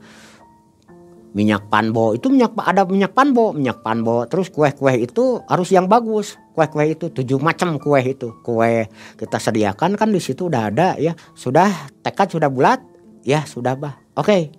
minyak 1.38 1.70
panbo 1.70 2.18
itu 2.18 2.26
minyak 2.26 2.58
ada 2.58 2.82
minyak 2.82 3.14
panbo 3.14 3.54
minyak 3.54 3.78
panbo. 3.86 4.26
Terus 4.26 4.50
kue-kue 4.50 4.98
itu 4.98 5.38
harus 5.46 5.70
yang 5.70 5.86
bagus. 5.86 6.34
Kue-kue 6.58 6.98
itu 6.98 7.14
tujuh 7.14 7.38
macam 7.38 7.78
kue 7.78 8.02
itu. 8.02 8.34
Kue 8.42 8.90
kita 9.14 9.38
sediakan 9.38 9.94
kan 9.94 10.10
di 10.10 10.18
situ 10.18 10.50
udah 10.50 10.66
ada 10.66 10.98
ya. 10.98 11.14
Sudah 11.38 11.70
tekad 12.02 12.34
sudah 12.34 12.50
bulat 12.50 12.82
ya 13.22 13.46
sudah 13.46 13.78
bah 13.78 13.94
oke. 14.18 14.50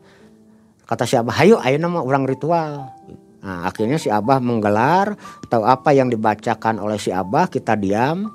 Kata 0.88 1.04
si 1.04 1.20
abah 1.20 1.36
ayo 1.44 1.60
ayo 1.60 1.76
nama 1.76 2.00
orang 2.00 2.24
ritual. 2.24 2.96
Nah 3.44 3.68
akhirnya 3.68 4.00
si 4.00 4.08
abah 4.08 4.40
menggelar. 4.40 5.20
Atau 5.44 5.68
apa 5.68 5.92
yang 5.92 6.08
dibacakan 6.08 6.80
oleh 6.80 6.96
si 6.96 7.12
abah? 7.12 7.52
Kita 7.52 7.76
diam. 7.76 8.32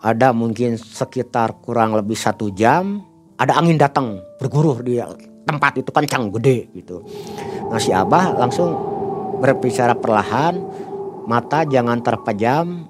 Ada 0.00 0.30
mungkin 0.30 0.78
sekitar 0.78 1.60
kurang 1.60 1.92
lebih 1.92 2.16
satu 2.16 2.48
jam 2.54 3.10
ada 3.40 3.56
angin 3.56 3.80
datang 3.80 4.20
berguruh 4.36 4.84
di 4.84 5.00
tempat 5.44 5.80
itu 5.80 5.90
kencang 5.90 6.30
gede 6.34 6.68
gitu 6.76 7.02
Nah 7.70 7.78
si 7.78 7.94
Abah 7.94 8.34
langsung 8.34 8.74
berbicara 9.38 9.94
perlahan, 9.94 10.58
mata 11.30 11.62
jangan 11.62 12.02
terpejam, 12.02 12.84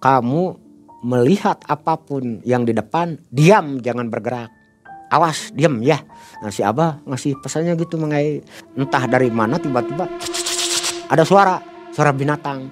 kamu 0.00 0.56
melihat 1.04 1.60
apa 1.68 2.00
pun 2.00 2.40
yang 2.42 2.64
di 2.64 2.72
depan, 2.72 3.20
diam 3.28 3.78
jangan 3.84 4.08
bergerak. 4.08 4.48
Awas, 5.12 5.54
diam 5.54 5.84
ya. 5.84 6.00
Nah 6.40 6.50
si 6.50 6.64
Abah 6.64 7.04
ngasih 7.04 7.38
pesannya 7.44 7.76
gitu 7.78 8.00
mengenai 8.00 8.42
entah 8.74 9.04
dari 9.06 9.28
mana 9.30 9.60
tiba-tiba 9.60 10.08
ada 11.06 11.22
suara, 11.22 11.60
suara 11.92 12.10
binatang. 12.10 12.66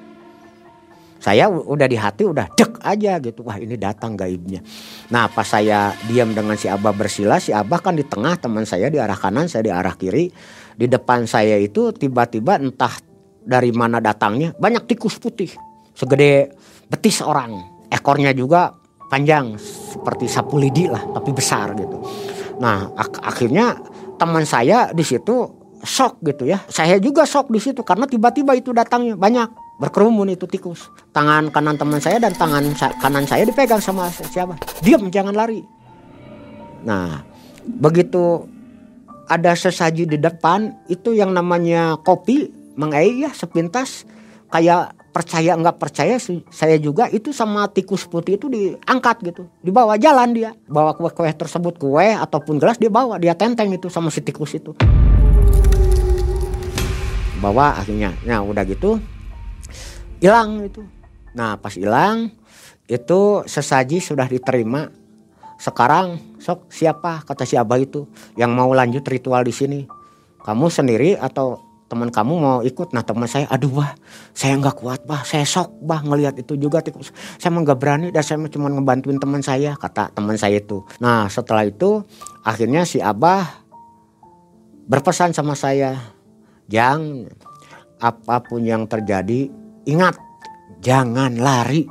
Saya 1.20 1.46
udah 1.46 1.86
di 1.86 1.96
hati 1.96 2.24
udah 2.26 2.48
dek 2.56 2.73
aja 2.84 3.16
gitu. 3.18 3.40
Wah 3.42 3.56
ini 3.56 3.80
datang 3.80 4.14
gaibnya. 4.14 4.60
Nah 5.08 5.32
pas 5.32 5.48
saya 5.48 5.96
diam 6.04 6.36
dengan 6.36 6.54
si 6.54 6.68
Abah 6.68 6.92
bersila, 6.92 7.40
si 7.40 7.50
Abah 7.50 7.80
kan 7.80 7.96
di 7.96 8.04
tengah 8.04 8.36
teman 8.36 8.68
saya 8.68 8.92
di 8.92 9.00
arah 9.00 9.16
kanan, 9.16 9.48
saya 9.48 9.64
di 9.64 9.72
arah 9.72 9.96
kiri. 9.96 10.28
Di 10.74 10.86
depan 10.90 11.24
saya 11.24 11.56
itu 11.56 11.94
tiba-tiba 11.96 12.60
entah 12.60 12.92
dari 13.40 13.72
mana 13.72 13.98
datangnya 14.04 14.52
banyak 14.60 14.84
tikus 14.84 15.16
putih. 15.16 15.48
Segede 15.96 16.52
betis 16.92 17.24
orang. 17.24 17.56
Ekornya 17.88 18.34
juga 18.36 18.74
panjang 19.08 19.54
seperti 19.56 20.26
sapu 20.26 20.58
lidi 20.58 20.90
lah 20.90 21.00
tapi 21.14 21.30
besar 21.30 21.72
gitu. 21.78 22.02
Nah 22.58 22.90
ak 22.98 23.22
akhirnya 23.22 23.78
teman 24.18 24.42
saya 24.42 24.90
di 24.90 25.06
situ 25.06 25.46
shock 25.84 26.18
gitu 26.26 26.48
ya. 26.48 26.58
Saya 26.66 26.98
juga 26.98 27.22
shock 27.22 27.52
di 27.52 27.60
situ 27.62 27.86
karena 27.86 28.08
tiba-tiba 28.08 28.56
itu 28.58 28.74
datangnya 28.74 29.14
banyak 29.14 29.63
berkerumun 29.78 30.30
itu 30.30 30.46
tikus. 30.46 30.86
Tangan 31.10 31.50
kanan 31.50 31.74
teman 31.74 31.98
saya 31.98 32.22
dan 32.22 32.34
tangan 32.34 32.62
kanan 33.02 33.26
saya 33.26 33.42
dipegang 33.46 33.82
sama 33.82 34.10
siapa? 34.10 34.54
Diam 34.82 35.10
jangan 35.10 35.34
lari. 35.34 35.62
Nah 36.86 37.26
begitu 37.64 38.46
ada 39.24 39.56
sesaji 39.56 40.04
di 40.04 40.18
depan 40.20 40.76
itu 40.86 41.16
yang 41.16 41.32
namanya 41.34 41.98
kopi 42.02 42.50
mengai 42.78 43.26
ya 43.26 43.30
sepintas. 43.34 44.06
Kayak 44.54 44.94
percaya 45.10 45.58
nggak 45.58 45.82
percaya 45.82 46.14
saya 46.54 46.78
juga 46.78 47.10
itu 47.10 47.34
sama 47.34 47.66
tikus 47.66 48.06
putih 48.06 48.38
itu 48.38 48.46
diangkat 48.46 49.26
gitu. 49.26 49.50
Dibawa 49.66 49.98
jalan 49.98 50.30
dia. 50.30 50.54
Bawa 50.70 50.94
kue-kue 50.94 51.26
tersebut 51.34 51.74
kue 51.74 52.14
ataupun 52.14 52.62
gelas 52.62 52.78
dia 52.78 52.86
bawa 52.86 53.18
dia 53.18 53.34
tenteng 53.34 53.74
itu 53.74 53.90
sama 53.90 54.14
si 54.14 54.22
tikus 54.22 54.54
itu. 54.54 54.70
Bawa 57.42 57.82
akhirnya. 57.82 58.14
Nah 58.22 58.46
udah 58.46 58.62
gitu 58.62 59.02
hilang 60.24 60.64
itu 60.64 60.80
nah 61.36 61.60
pas 61.60 61.76
hilang 61.76 62.32
itu 62.84 63.44
sesaji 63.48 64.00
sudah 64.00 64.28
diterima. 64.28 64.92
Sekarang 65.56 66.36
sok 66.36 66.68
siapa? 66.68 67.24
kata 67.24 67.48
si 67.48 67.56
abah 67.56 67.80
itu 67.80 68.04
yang 68.36 68.52
mau 68.52 68.68
lanjut 68.76 69.00
ritual 69.08 69.40
di 69.46 69.54
sini. 69.54 69.80
Kamu 70.44 70.68
sendiri 70.68 71.16
atau 71.16 71.56
teman 71.88 72.12
kamu 72.12 72.34
mau 72.36 72.58
ikut? 72.60 72.92
Nah 72.92 73.00
teman 73.00 73.24
saya 73.24 73.48
aduh 73.48 73.80
bah 73.80 73.96
saya 74.36 74.60
nggak 74.60 74.76
kuat 74.76 75.00
bah 75.08 75.24
saya 75.24 75.48
sok 75.48 75.80
bah 75.80 76.04
ngelihat 76.04 76.36
itu 76.36 76.60
juga 76.60 76.84
saya 76.84 77.48
emang 77.48 77.64
nggak 77.64 77.78
berani 77.80 78.06
dan 78.12 78.20
saya 78.20 78.36
cuma 78.52 78.68
ngebantuin 78.68 79.16
teman 79.16 79.40
saya 79.40 79.72
kata 79.80 80.12
teman 80.12 80.36
saya 80.36 80.60
itu. 80.60 80.84
Nah 81.00 81.32
setelah 81.32 81.64
itu 81.64 82.04
akhirnya 82.44 82.84
si 82.84 83.00
abah 83.00 83.64
berpesan 84.84 85.32
sama 85.32 85.56
saya 85.56 85.96
jangan 86.68 87.32
apa 87.96 88.44
pun 88.44 88.60
yang 88.60 88.84
terjadi 88.84 89.48
ingat 89.84 90.16
jangan 90.80 91.36
lari 91.36 91.88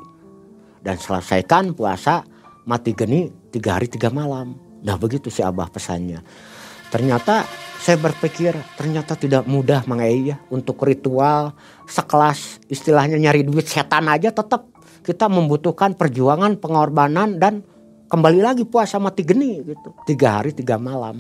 dan 0.84 1.00
selesaikan 1.00 1.74
puasa 1.74 2.26
mati 2.68 2.92
geni 2.94 3.30
tiga 3.50 3.80
hari 3.80 3.88
tiga 3.90 4.10
malam. 4.10 4.58
Nah 4.84 5.00
begitu 5.00 5.32
si 5.32 5.40
Abah 5.40 5.72
pesannya. 5.72 6.20
Ternyata 6.92 7.48
saya 7.84 7.98
berpikir 8.00 8.54
ternyata 8.78 9.18
tidak 9.18 9.44
mudah 9.50 9.84
Mang 9.90 10.04
ya 10.04 10.40
untuk 10.54 10.80
ritual 10.86 11.52
sekelas 11.90 12.64
istilahnya 12.72 13.20
nyari 13.20 13.44
duit 13.44 13.68
setan 13.68 14.08
aja 14.08 14.32
tetap 14.32 14.72
kita 15.04 15.28
membutuhkan 15.28 15.98
perjuangan 16.00 16.56
pengorbanan 16.64 17.36
dan 17.42 17.60
kembali 18.08 18.40
lagi 18.40 18.64
puasa 18.64 19.04
mati 19.04 19.26
geni 19.28 19.60
gitu 19.68 19.90
tiga 20.08 20.40
hari 20.40 20.56
tiga 20.56 20.80
malam. 20.80 21.20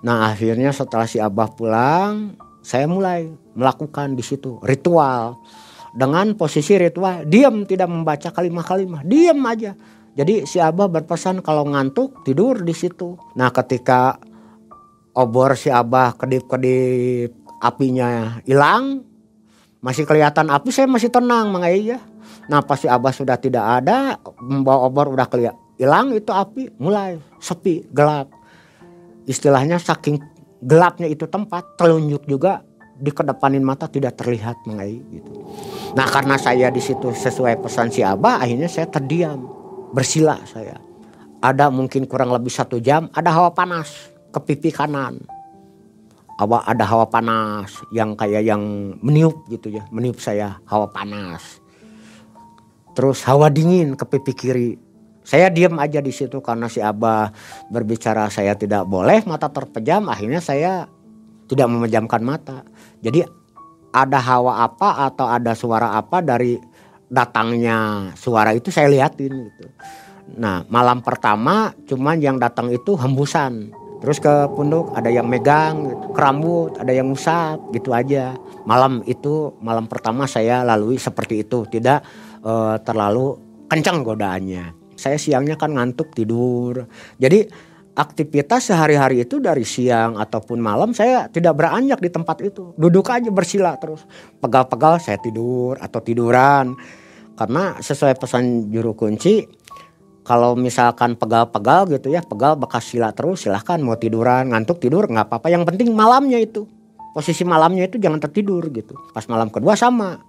Nah 0.00 0.32
akhirnya 0.32 0.72
setelah 0.72 1.04
si 1.04 1.20
Abah 1.20 1.52
pulang 1.52 2.38
saya 2.64 2.88
mulai 2.88 3.28
melakukan 3.52 4.16
di 4.16 4.24
situ 4.24 4.56
ritual 4.64 5.36
dengan 5.94 6.38
posisi 6.38 6.78
ritual 6.78 7.26
diam 7.26 7.66
tidak 7.66 7.90
membaca 7.90 8.30
kalimat-kalimat 8.30 9.02
diam 9.02 9.42
aja 9.46 9.74
jadi 10.20 10.42
si 10.42 10.58
Abah 10.58 10.90
berpesan 10.90 11.38
kalau 11.40 11.70
ngantuk 11.70 12.26
tidur 12.26 12.58
di 12.66 12.74
situ. 12.74 13.14
Nah 13.38 13.54
ketika 13.54 14.18
obor 15.14 15.54
si 15.54 15.70
Abah 15.70 16.18
kedip-kedip 16.18 17.30
apinya 17.62 18.42
hilang, 18.42 19.06
masih 19.78 20.04
kelihatan 20.04 20.50
api 20.50 20.68
saya 20.74 20.90
masih 20.90 21.14
tenang 21.14 21.54
Mang 21.54 21.64
ya. 21.70 22.02
Nah 22.50 22.60
pas 22.66 22.82
si 22.82 22.90
Abah 22.90 23.14
sudah 23.14 23.38
tidak 23.38 23.62
ada, 23.62 24.18
membawa 24.42 24.90
obor 24.90 25.14
udah 25.14 25.30
kelihatan 25.30 25.58
hilang 25.78 26.12
itu 26.12 26.34
api 26.34 26.74
mulai 26.82 27.22
sepi 27.38 27.86
gelap. 27.94 28.34
Istilahnya 29.30 29.78
saking 29.78 30.18
gelapnya 30.60 31.06
itu 31.06 31.30
tempat 31.30 31.78
telunjuk 31.78 32.26
juga 32.26 32.66
dikedepanin 33.00 33.64
mata 33.64 33.88
tidak 33.88 34.20
terlihat 34.20 34.60
mengai 34.68 35.00
gitu. 35.10 35.32
Nah 35.96 36.06
karena 36.06 36.36
saya 36.36 36.68
di 36.68 36.78
situ 36.78 37.10
sesuai 37.10 37.58
pesan 37.64 37.88
si 37.88 38.04
Abah 38.04 38.44
akhirnya 38.44 38.68
saya 38.68 38.86
terdiam 38.86 39.48
bersila 39.90 40.38
saya. 40.46 40.78
Ada 41.40 41.72
mungkin 41.72 42.04
kurang 42.04 42.36
lebih 42.36 42.52
satu 42.52 42.76
jam, 42.76 43.08
ada 43.16 43.32
hawa 43.32 43.50
panas 43.56 44.12
ke 44.28 44.38
pipi 44.44 44.70
kanan. 44.70 45.24
Awa 46.40 46.64
ada 46.64 46.84
hawa 46.88 47.08
panas 47.08 47.72
yang 47.92 48.16
kayak 48.16 48.44
yang 48.44 48.60
meniup 49.00 49.44
gitu 49.48 49.72
ya, 49.72 49.84
meniup 49.92 50.20
saya 50.20 50.60
hawa 50.68 50.88
panas. 50.92 51.60
Terus 52.92 53.24
hawa 53.24 53.48
dingin 53.48 53.96
ke 53.96 54.04
pipi 54.04 54.32
kiri. 54.36 54.70
Saya 55.20 55.48
diam 55.52 55.76
aja 55.78 56.00
di 56.00 56.12
situ 56.12 56.40
karena 56.40 56.66
si 56.66 56.80
Abah 56.80 57.30
berbicara 57.68 58.28
saya 58.32 58.56
tidak 58.56 58.88
boleh 58.88 59.24
mata 59.28 59.48
terpejam. 59.52 60.08
Akhirnya 60.08 60.40
saya 60.40 60.88
tidak 61.50 61.66
memejamkan 61.66 62.22
mata. 62.22 62.62
Jadi 63.02 63.26
ada 63.90 64.22
hawa 64.22 64.62
apa 64.62 65.10
atau 65.10 65.26
ada 65.26 65.50
suara 65.58 65.98
apa 65.98 66.22
dari 66.22 66.54
datangnya 67.10 68.10
suara 68.14 68.54
itu 68.54 68.70
saya 68.70 68.86
liatin 68.86 69.50
gitu. 69.50 69.66
Nah 70.38 70.62
malam 70.70 71.02
pertama 71.02 71.74
cuman 71.90 72.22
yang 72.22 72.38
datang 72.38 72.70
itu 72.70 72.94
hembusan. 72.94 73.74
Terus 74.00 74.16
ke 74.16 74.32
punduk 74.56 74.96
ada 74.96 75.12
yang 75.12 75.28
megang, 75.28 75.92
ke 76.14 76.20
rambut 76.22 76.72
ada 76.80 76.88
yang 76.94 77.12
usap 77.12 77.60
gitu 77.76 77.92
aja. 77.92 78.32
Malam 78.64 79.04
itu 79.04 79.52
malam 79.60 79.90
pertama 79.90 80.24
saya 80.24 80.64
lalui 80.64 80.96
seperti 80.96 81.44
itu, 81.44 81.68
tidak 81.68 82.00
uh, 82.40 82.80
terlalu 82.80 83.36
kencang 83.68 84.00
godaannya. 84.00 84.96
Saya 84.96 85.20
siangnya 85.20 85.60
kan 85.60 85.76
ngantuk 85.76 86.16
tidur. 86.16 86.88
Jadi 87.20 87.44
aktivitas 87.94 88.70
sehari-hari 88.70 89.26
itu 89.26 89.42
dari 89.42 89.66
siang 89.66 90.16
ataupun 90.16 90.62
malam 90.62 90.94
saya 90.94 91.26
tidak 91.28 91.58
beranjak 91.58 91.98
di 91.98 92.10
tempat 92.10 92.38
itu. 92.44 92.72
Duduk 92.78 93.10
aja 93.10 93.28
bersila 93.28 93.74
terus. 93.76 94.06
Pegal-pegal 94.38 95.02
saya 95.02 95.18
tidur 95.18 95.76
atau 95.78 96.00
tiduran. 96.00 96.78
Karena 97.34 97.80
sesuai 97.80 98.20
pesan 98.20 98.68
juru 98.68 98.92
kunci 98.92 99.48
kalau 100.20 100.52
misalkan 100.54 101.16
pegal-pegal 101.16 101.88
gitu 101.90 102.12
ya, 102.12 102.20
pegal 102.22 102.54
bekas 102.54 102.86
sila 102.86 103.10
terus 103.10 103.42
silahkan 103.48 103.80
mau 103.80 103.96
tiduran, 103.96 104.52
ngantuk 104.52 104.78
tidur 104.78 105.08
nggak 105.08 105.26
apa-apa. 105.26 105.50
Yang 105.50 105.74
penting 105.74 105.90
malamnya 105.96 106.38
itu. 106.38 106.68
Posisi 107.10 107.42
malamnya 107.42 107.90
itu 107.90 107.98
jangan 107.98 108.22
tertidur 108.22 108.62
gitu. 108.70 108.94
Pas 109.10 109.26
malam 109.26 109.50
kedua 109.50 109.74
sama. 109.74 110.22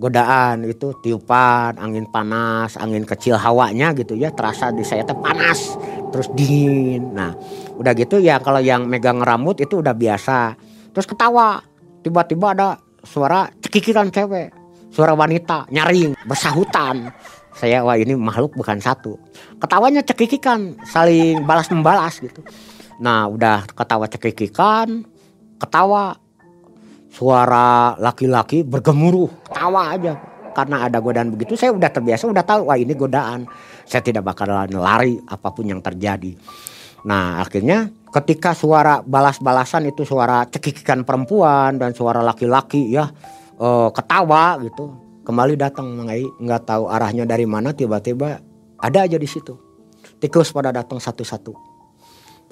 Godaan 0.00 0.66
itu 0.66 0.96
tiupan, 1.04 1.76
angin 1.78 2.08
panas, 2.08 2.74
angin 2.80 3.04
kecil 3.04 3.36
hawanya 3.36 3.92
gitu 3.92 4.16
ya 4.18 4.32
terasa 4.32 4.72
di 4.72 4.82
saya 4.82 5.04
teh 5.04 5.14
panas 5.14 5.76
terus 6.10 6.28
dingin. 6.32 7.12
Nah, 7.12 7.36
udah 7.76 7.92
gitu 7.96 8.18
ya 8.18 8.40
kalau 8.40 8.58
yang 8.58 8.88
megang 8.88 9.20
rambut 9.20 9.60
itu 9.60 9.80
udah 9.80 9.94
biasa. 9.96 10.56
Terus 10.92 11.06
ketawa. 11.08 11.62
Tiba-tiba 12.02 12.50
ada 12.50 12.82
suara 13.06 13.46
cekikiran 13.62 14.10
cewek, 14.10 14.50
suara 14.90 15.14
wanita 15.14 15.70
nyaring, 15.70 16.18
bersahutan 16.26 17.14
saya 17.52 17.84
wah 17.84 17.96
ini 18.00 18.16
makhluk 18.16 18.56
bukan 18.56 18.80
satu 18.80 19.20
ketawanya 19.60 20.00
cekikikan 20.02 20.76
saling 20.88 21.44
balas 21.44 21.68
membalas 21.68 22.18
gitu 22.18 22.40
nah 22.96 23.28
udah 23.28 23.68
ketawa 23.68 24.08
cekikikan 24.08 25.04
ketawa 25.60 26.16
suara 27.12 27.92
laki-laki 28.00 28.64
bergemuruh 28.64 29.28
ketawa 29.52 29.92
aja. 29.92 30.16
Karena 30.52 30.84
ada 30.84 31.00
godaan 31.00 31.32
begitu 31.32 31.56
saya 31.56 31.72
udah 31.72 31.88
terbiasa 31.88 32.28
udah 32.28 32.44
tahu 32.44 32.68
wah 32.68 32.76
ini 32.76 32.96
godaan. 32.96 33.44
Saya 33.84 34.00
tidak 34.04 34.24
bakalan 34.24 34.72
lari 34.72 35.20
apa 35.28 35.52
pun 35.52 35.68
yang 35.68 35.80
terjadi. 35.84 36.36
Nah 37.08 37.40
akhirnya 37.40 37.88
ketika 38.12 38.52
suara 38.52 39.00
balas-balasan 39.04 39.88
itu 39.88 40.04
suara 40.04 40.44
cekikikan 40.48 41.04
perempuan 41.08 41.80
dan 41.80 41.96
suara 41.96 42.20
laki-laki 42.20 42.92
ya 42.92 43.08
eh, 43.56 43.88
ketawa 43.96 44.60
gitu 44.60 44.92
kembali 45.24 45.56
datang 45.56 45.88
mengai 45.88 46.26
nggak 46.26 46.62
tahu 46.68 46.84
arahnya 46.90 47.24
dari 47.24 47.48
mana 47.48 47.72
tiba-tiba 47.72 48.40
ada 48.76 48.98
aja 49.04 49.16
di 49.16 49.28
situ. 49.28 49.56
Tikus 50.20 50.52
pada 50.52 50.68
datang 50.70 51.00
satu-satu. 51.00 51.54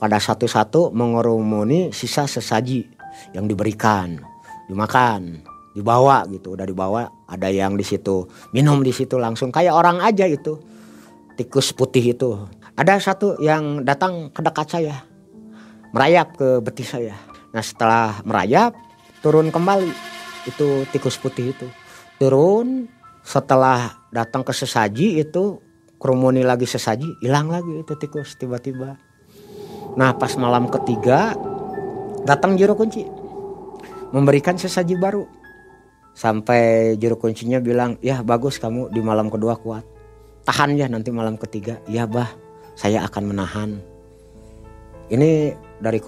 Pada 0.01 0.17
satu-satu 0.17 0.89
mengerumuni 0.97 1.93
sisa 1.93 2.25
sesaji 2.25 2.89
yang 3.37 3.45
diberikan 3.45 4.30
dimakan 4.71 5.43
dibawa 5.75 6.25
gitu. 6.31 6.55
Udah 6.55 6.67
dibawa 6.67 7.11
ada 7.27 7.51
yang 7.51 7.75
di 7.75 7.83
situ. 7.83 8.31
Minum 8.55 8.81
di 8.87 8.95
situ 8.95 9.19
langsung 9.19 9.51
kayak 9.51 9.75
orang 9.75 9.99
aja 9.99 10.25
itu. 10.25 10.57
Tikus 11.35 11.75
putih 11.75 12.15
itu. 12.15 12.39
Ada 12.79 13.03
satu 13.03 13.37
yang 13.43 13.83
datang 13.83 14.31
ke 14.31 14.41
dekat 14.41 14.69
saya 14.71 15.11
merayap 15.91 16.39
ke 16.39 16.63
betis 16.63 16.95
saya. 16.95 17.15
Nah 17.51 17.63
setelah 17.63 18.23
merayap 18.23 18.75
turun 19.21 19.51
kembali 19.51 19.91
itu 20.47 20.87
tikus 20.95 21.19
putih 21.19 21.53
itu. 21.53 21.67
Turun 22.23 22.87
setelah 23.27 24.01
datang 24.15 24.47
ke 24.47 24.55
sesaji 24.55 25.21
itu 25.21 25.61
kerumuni 26.01 26.41
lagi 26.41 26.65
sesaji 26.65 27.21
hilang 27.21 27.53
lagi 27.53 27.83
itu 27.83 27.93
tikus 27.99 28.39
tiba-tiba. 28.39 28.97
Nah 29.99 30.15
pas 30.15 30.33
malam 30.39 30.71
ketiga 30.71 31.35
datang 32.25 32.55
juru 32.55 32.79
kunci 32.79 33.20
memberikan 34.11 34.59
sesaji 34.59 34.99
baru 34.99 35.27
sampai 36.15 36.95
juru 36.99 37.17
kuncinya 37.17 37.63
bilang 37.63 37.97
ya 38.03 38.21
bagus 38.27 38.59
kamu 38.59 38.91
di 38.91 39.01
malam 39.01 39.31
kedua 39.31 39.57
kuat 39.57 39.87
tahan 40.45 40.75
ya 40.75 40.91
nanti 40.91 41.15
malam 41.15 41.39
ketiga 41.39 41.79
ya 41.87 42.05
bah 42.05 42.29
saya 42.75 43.07
akan 43.07 43.31
menahan 43.31 43.71
ini 45.11 45.55
dari 45.83 45.99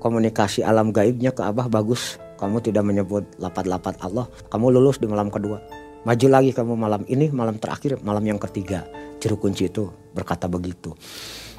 komunikasi 0.00 0.64
alam 0.64 0.92
gaibnya 0.92 1.32
ke 1.32 1.44
abah 1.44 1.68
bagus 1.68 2.20
kamu 2.40 2.56
tidak 2.64 2.84
menyebut 2.88 3.22
lapat-lapat 3.36 4.00
Allah, 4.00 4.24
kamu 4.48 4.80
lulus 4.80 4.96
di 4.96 5.04
malam 5.04 5.28
kedua. 5.28 5.60
Maju 6.08 6.26
lagi 6.32 6.56
kamu 6.56 6.72
malam 6.72 7.04
ini, 7.12 7.28
malam 7.28 7.60
terakhir, 7.60 8.00
malam 8.00 8.24
yang 8.24 8.40
ketiga. 8.40 8.88
Juru 9.20 9.36
kunci 9.36 9.68
itu 9.68 9.92
berkata 10.16 10.48
begitu. 10.48 10.96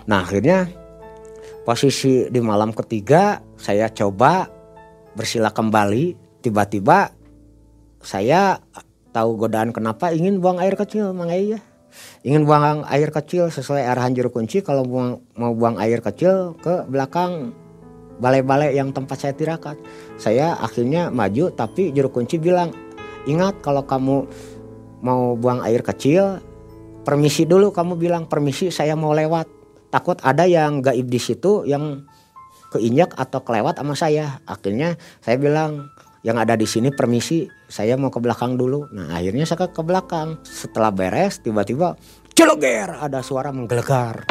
Nah 0.09 0.25
akhirnya 0.25 0.65
posisi 1.61 2.25
di 2.33 2.41
malam 2.41 2.73
ketiga 2.73 3.37
saya 3.53 3.93
coba 3.93 4.49
bersila 5.15 5.51
kembali. 5.51 6.15
Tiba-tiba 6.41 7.13
saya 8.01 8.57
tahu 9.13 9.37
godaan 9.37 9.69
kenapa 9.75 10.09
ingin 10.15 10.41
buang 10.41 10.57
air 10.57 10.73
kecil, 10.73 11.13
Mang 11.13 11.29
ya. 11.29 11.59
Ingin 12.23 12.47
buang 12.47 12.87
air 12.87 13.11
kecil 13.11 13.51
sesuai 13.51 13.83
arahan 13.83 14.15
juru 14.15 14.31
kunci 14.31 14.63
kalau 14.63 14.87
buang, 14.87 15.19
mau 15.35 15.51
buang 15.51 15.75
air 15.75 15.99
kecil 15.99 16.55
ke 16.63 16.87
belakang 16.87 17.51
balai-balai 18.21 18.77
yang 18.77 18.95
tempat 18.95 19.27
saya 19.27 19.33
tirakat. 19.35 19.75
Saya 20.15 20.55
akhirnya 20.55 21.11
maju 21.11 21.51
tapi 21.51 21.91
juru 21.91 22.13
kunci 22.13 22.39
bilang, 22.39 22.71
ingat 23.27 23.59
kalau 23.59 23.83
kamu 23.83 24.29
mau 25.03 25.35
buang 25.35 25.65
air 25.65 25.83
kecil, 25.83 26.39
permisi 27.03 27.43
dulu 27.43 27.73
kamu 27.73 27.97
bilang 27.97 28.23
permisi 28.29 28.69
saya 28.69 28.95
mau 28.95 29.11
lewat. 29.11 29.49
Takut 29.91 30.15
ada 30.23 30.47
yang 30.47 30.79
gaib 30.79 31.11
di 31.11 31.19
situ 31.19 31.67
yang 31.67 32.07
keinjak 32.71 33.13
atau 33.19 33.43
kelewat 33.43 33.77
sama 33.77 33.93
saya. 33.93 34.39
Akhirnya 34.47 34.95
saya 35.19 35.35
bilang 35.37 35.91
yang 36.23 36.37
ada 36.39 36.55
di 36.55 36.65
sini 36.65 36.89
permisi 36.93 37.45
saya 37.67 37.99
mau 37.99 38.09
ke 38.09 38.17
belakang 38.23 38.55
dulu. 38.55 38.87
Nah 38.95 39.13
akhirnya 39.13 39.43
saya 39.43 39.67
ke 39.67 39.83
belakang. 39.83 40.39
Setelah 40.47 40.89
beres 40.89 41.43
tiba-tiba 41.43 41.99
celoger 42.31 42.95
ada 42.97 43.19
suara 43.19 43.51
menggelegar 43.51 44.25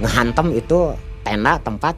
ngehantem 0.00 0.56
itu 0.56 0.96
tenda 1.22 1.60
tempat 1.60 1.94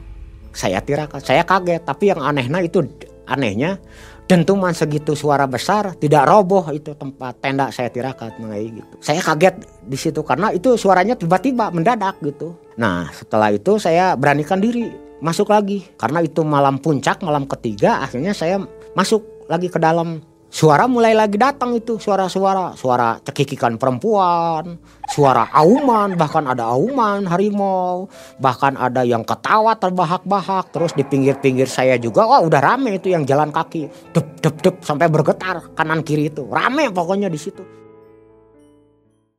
saya 0.53 0.83
tirakat. 0.83 1.23
Saya 1.23 1.41
kaget, 1.47 1.81
tapi 1.87 2.11
yang 2.11 2.21
anehnya 2.21 2.59
itu 2.61 2.83
anehnya 3.25 3.79
dentuman 4.23 4.71
segitu 4.71 5.13
suara 5.13 5.43
besar 5.43 5.93
tidak 5.99 6.23
roboh 6.25 6.63
itu 6.71 6.95
tempat 6.95 7.37
tenda 7.43 7.67
saya 7.69 7.91
tirakat 7.91 8.39
mengenai 8.39 8.67
gitu. 8.71 8.95
Saya 9.03 9.19
kaget 9.19 9.55
di 9.83 9.97
situ 9.99 10.23
karena 10.23 10.49
itu 10.55 10.79
suaranya 10.79 11.19
tiba-tiba 11.19 11.69
mendadak 11.69 12.17
gitu. 12.23 12.55
Nah 12.79 13.11
setelah 13.11 13.51
itu 13.51 13.75
saya 13.77 14.15
beranikan 14.15 14.63
diri 14.63 14.89
masuk 15.23 15.51
lagi 15.51 15.87
karena 15.95 16.19
itu 16.23 16.43
malam 16.43 16.79
puncak 16.79 17.23
malam 17.23 17.47
ketiga 17.47 18.03
akhirnya 18.03 18.35
saya 18.35 18.59
masuk 18.91 19.23
lagi 19.47 19.71
ke 19.71 19.79
dalam 19.79 20.19
suara 20.53 20.85
mulai 20.85 21.17
lagi 21.17 21.41
datang 21.41 21.73
itu 21.73 21.97
suara-suara 21.97 22.77
suara 22.77 23.17
cekikikan 23.25 23.81
perempuan 23.81 24.77
suara 25.09 25.49
auman 25.49 26.13
bahkan 26.13 26.45
ada 26.45 26.69
auman 26.69 27.25
harimau 27.25 28.05
bahkan 28.37 28.77
ada 28.77 29.01
yang 29.01 29.25
ketawa 29.25 29.73
terbahak-bahak 29.73 30.69
terus 30.69 30.93
di 30.93 31.01
pinggir-pinggir 31.01 31.65
saya 31.65 31.97
juga 31.97 32.29
wah 32.29 32.45
udah 32.45 32.61
rame 32.61 33.01
itu 33.01 33.09
yang 33.09 33.25
jalan 33.25 33.49
kaki 33.49 33.89
dep 34.13 34.33
dep 34.43 34.55
dep 34.61 34.75
sampai 34.83 35.07
bergetar 35.07 35.71
kanan 35.71 36.03
kiri 36.03 36.27
itu. 36.27 36.43
Rame 36.51 36.91
pokoknya 36.91 37.31
di 37.31 37.39
situ. 37.39 37.63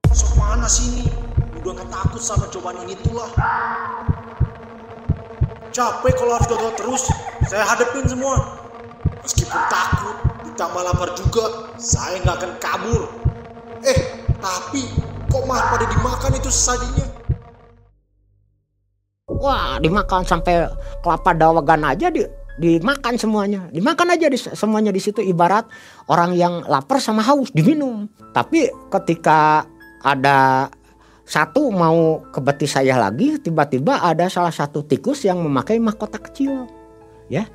Masuk 0.08 0.32
mana 0.40 0.64
sini 0.64 1.04
udah 1.60 1.76
gak 1.76 1.88
takut 1.92 2.22
sama 2.24 2.48
cobaan 2.48 2.80
ini 2.88 2.96
tuh 3.04 3.12
lah. 3.12 3.30
Capek 5.68 6.12
kalau 6.16 6.32
harus 6.40 6.48
gagal 6.48 6.72
terus. 6.80 7.02
Saya 7.52 7.68
hadepin 7.68 8.08
semua. 8.08 8.64
Meskipun 9.20 9.60
takut 9.68 10.23
ditambah 10.54 10.86
lapar 10.86 11.10
juga, 11.18 11.74
saya 11.82 12.22
nggak 12.22 12.36
akan 12.38 12.52
kabur. 12.62 13.02
Eh, 13.82 14.22
tapi 14.38 14.86
kok 15.26 15.42
mah 15.50 15.74
pada 15.74 15.90
dimakan 15.90 16.32
itu 16.38 16.46
sajinya? 16.46 17.06
Wah, 19.26 19.82
dimakan 19.82 20.22
sampai 20.22 20.70
kelapa 21.02 21.34
dawagan 21.34 21.82
aja 21.90 22.06
di 22.06 22.22
dimakan 22.54 23.18
semuanya. 23.18 23.66
Dimakan 23.74 24.14
aja 24.14 24.30
di, 24.30 24.38
semuanya 24.38 24.94
di 24.94 25.02
situ 25.02 25.18
ibarat 25.26 25.66
orang 26.06 26.38
yang 26.38 26.62
lapar 26.70 27.02
sama 27.02 27.26
haus 27.26 27.50
diminum. 27.50 28.06
Tapi 28.30 28.70
ketika 28.94 29.66
ada 30.06 30.70
satu 31.26 31.74
mau 31.74 32.22
ke 32.30 32.38
betis 32.38 32.78
saya 32.78 32.94
lagi, 32.94 33.42
tiba-tiba 33.42 34.06
ada 34.06 34.30
salah 34.30 34.54
satu 34.54 34.86
tikus 34.86 35.26
yang 35.26 35.42
memakai 35.42 35.82
mahkota 35.82 36.22
kecil. 36.22 36.70
Ya, 37.26 37.50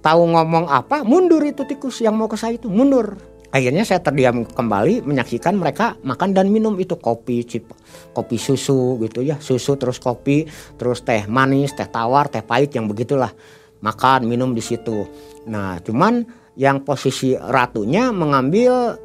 tahu 0.00 0.22
ngomong 0.34 0.70
apa 0.70 1.02
mundur 1.02 1.42
itu 1.42 1.66
tikus 1.66 2.02
yang 2.02 2.14
mau 2.14 2.30
ke 2.30 2.38
saya 2.38 2.56
itu 2.56 2.70
mundur. 2.70 3.18
Akhirnya 3.48 3.80
saya 3.80 4.04
terdiam 4.04 4.44
kembali 4.44 5.08
menyaksikan 5.08 5.56
mereka 5.56 5.96
makan 6.04 6.36
dan 6.36 6.52
minum. 6.52 6.76
Itu 6.76 7.00
kopi 7.00 7.48
cip, 7.48 7.72
kopi 8.12 8.36
susu 8.36 9.00
gitu 9.00 9.24
ya 9.24 9.40
susu 9.40 9.80
terus 9.80 9.96
kopi 9.96 10.44
terus 10.76 11.00
teh 11.00 11.24
manis 11.24 11.72
teh 11.72 11.88
tawar 11.88 12.28
teh 12.28 12.44
pahit 12.44 12.76
yang 12.76 12.84
begitulah. 12.84 13.32
Makan 13.80 14.28
minum 14.28 14.52
di 14.52 14.60
situ. 14.60 15.08
Nah 15.48 15.80
cuman 15.80 16.28
yang 16.58 16.84
posisi 16.84 17.38
ratunya 17.38 18.10
mengambil 18.12 18.98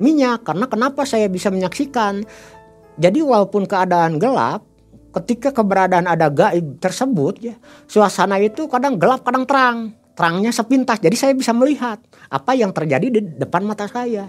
minyak 0.00 0.48
karena 0.48 0.64
kenapa 0.70 1.04
saya 1.04 1.28
bisa 1.28 1.52
menyaksikan? 1.52 2.24
Jadi 2.98 3.20
walaupun 3.20 3.68
keadaan 3.68 4.16
gelap 4.16 4.64
ketika 5.12 5.50
keberadaan 5.50 6.06
ada 6.06 6.28
gaib 6.28 6.78
tersebut 6.78 7.40
ya 7.40 7.54
suasana 7.88 8.38
itu 8.38 8.68
kadang 8.68 9.00
gelap 9.00 9.24
kadang 9.24 9.44
terang 9.48 9.97
terangnya 10.18 10.50
sepintas 10.50 10.98
jadi 10.98 11.14
saya 11.14 11.32
bisa 11.38 11.54
melihat 11.54 12.02
apa 12.26 12.58
yang 12.58 12.74
terjadi 12.74 13.06
di 13.06 13.20
depan 13.38 13.62
mata 13.62 13.86
saya. 13.86 14.26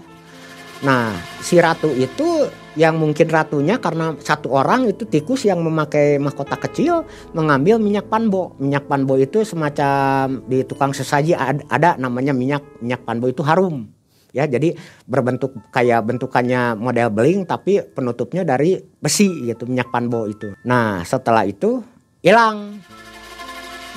Nah 0.86 1.12
si 1.42 1.58
ratu 1.58 1.90
itu 1.92 2.46
yang 2.78 2.96
mungkin 2.96 3.26
ratunya 3.26 3.82
karena 3.82 4.14
satu 4.22 4.54
orang 4.54 4.86
itu 4.86 5.02
tikus 5.04 5.42
yang 5.42 5.60
memakai 5.60 6.16
mahkota 6.22 6.54
kecil 6.54 7.04
mengambil 7.34 7.82
minyak 7.82 8.06
panbo. 8.06 8.54
Minyak 8.62 8.86
panbo 8.86 9.18
itu 9.18 9.42
semacam 9.42 10.40
di 10.46 10.62
tukang 10.62 10.94
sesaji 10.94 11.34
ada, 11.34 11.60
ada 11.66 11.90
namanya 11.98 12.30
minyak 12.30 12.62
minyak 12.78 13.02
panbo 13.02 13.26
itu 13.26 13.42
harum. 13.42 13.90
Ya 14.30 14.46
jadi 14.46 14.78
berbentuk 15.10 15.58
kayak 15.74 16.06
bentukannya 16.06 16.78
model 16.78 17.10
beling 17.10 17.42
tapi 17.42 17.82
penutupnya 17.82 18.46
dari 18.46 18.78
besi 19.02 19.26
gitu 19.50 19.66
minyak 19.66 19.90
panbo 19.90 20.30
itu. 20.30 20.54
Nah 20.62 21.02
setelah 21.02 21.42
itu 21.42 21.82
hilang 22.22 22.78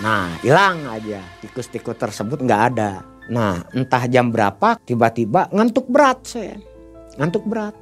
nah 0.01 0.34
hilang 0.41 0.88
aja. 0.89 1.21
Tikus-tikus 1.43 1.99
tersebut 1.99 2.41
nggak 2.41 2.63
ada. 2.73 3.06
Nah 3.29 3.62
entah 3.75 4.03
jam 4.10 4.34
berapa 4.34 4.79
tiba-tiba 4.82 5.51
ngantuk 5.53 5.86
berat 5.91 6.25
saya. 6.25 6.58
Ngantuk 7.19 7.45
berat 7.45 7.77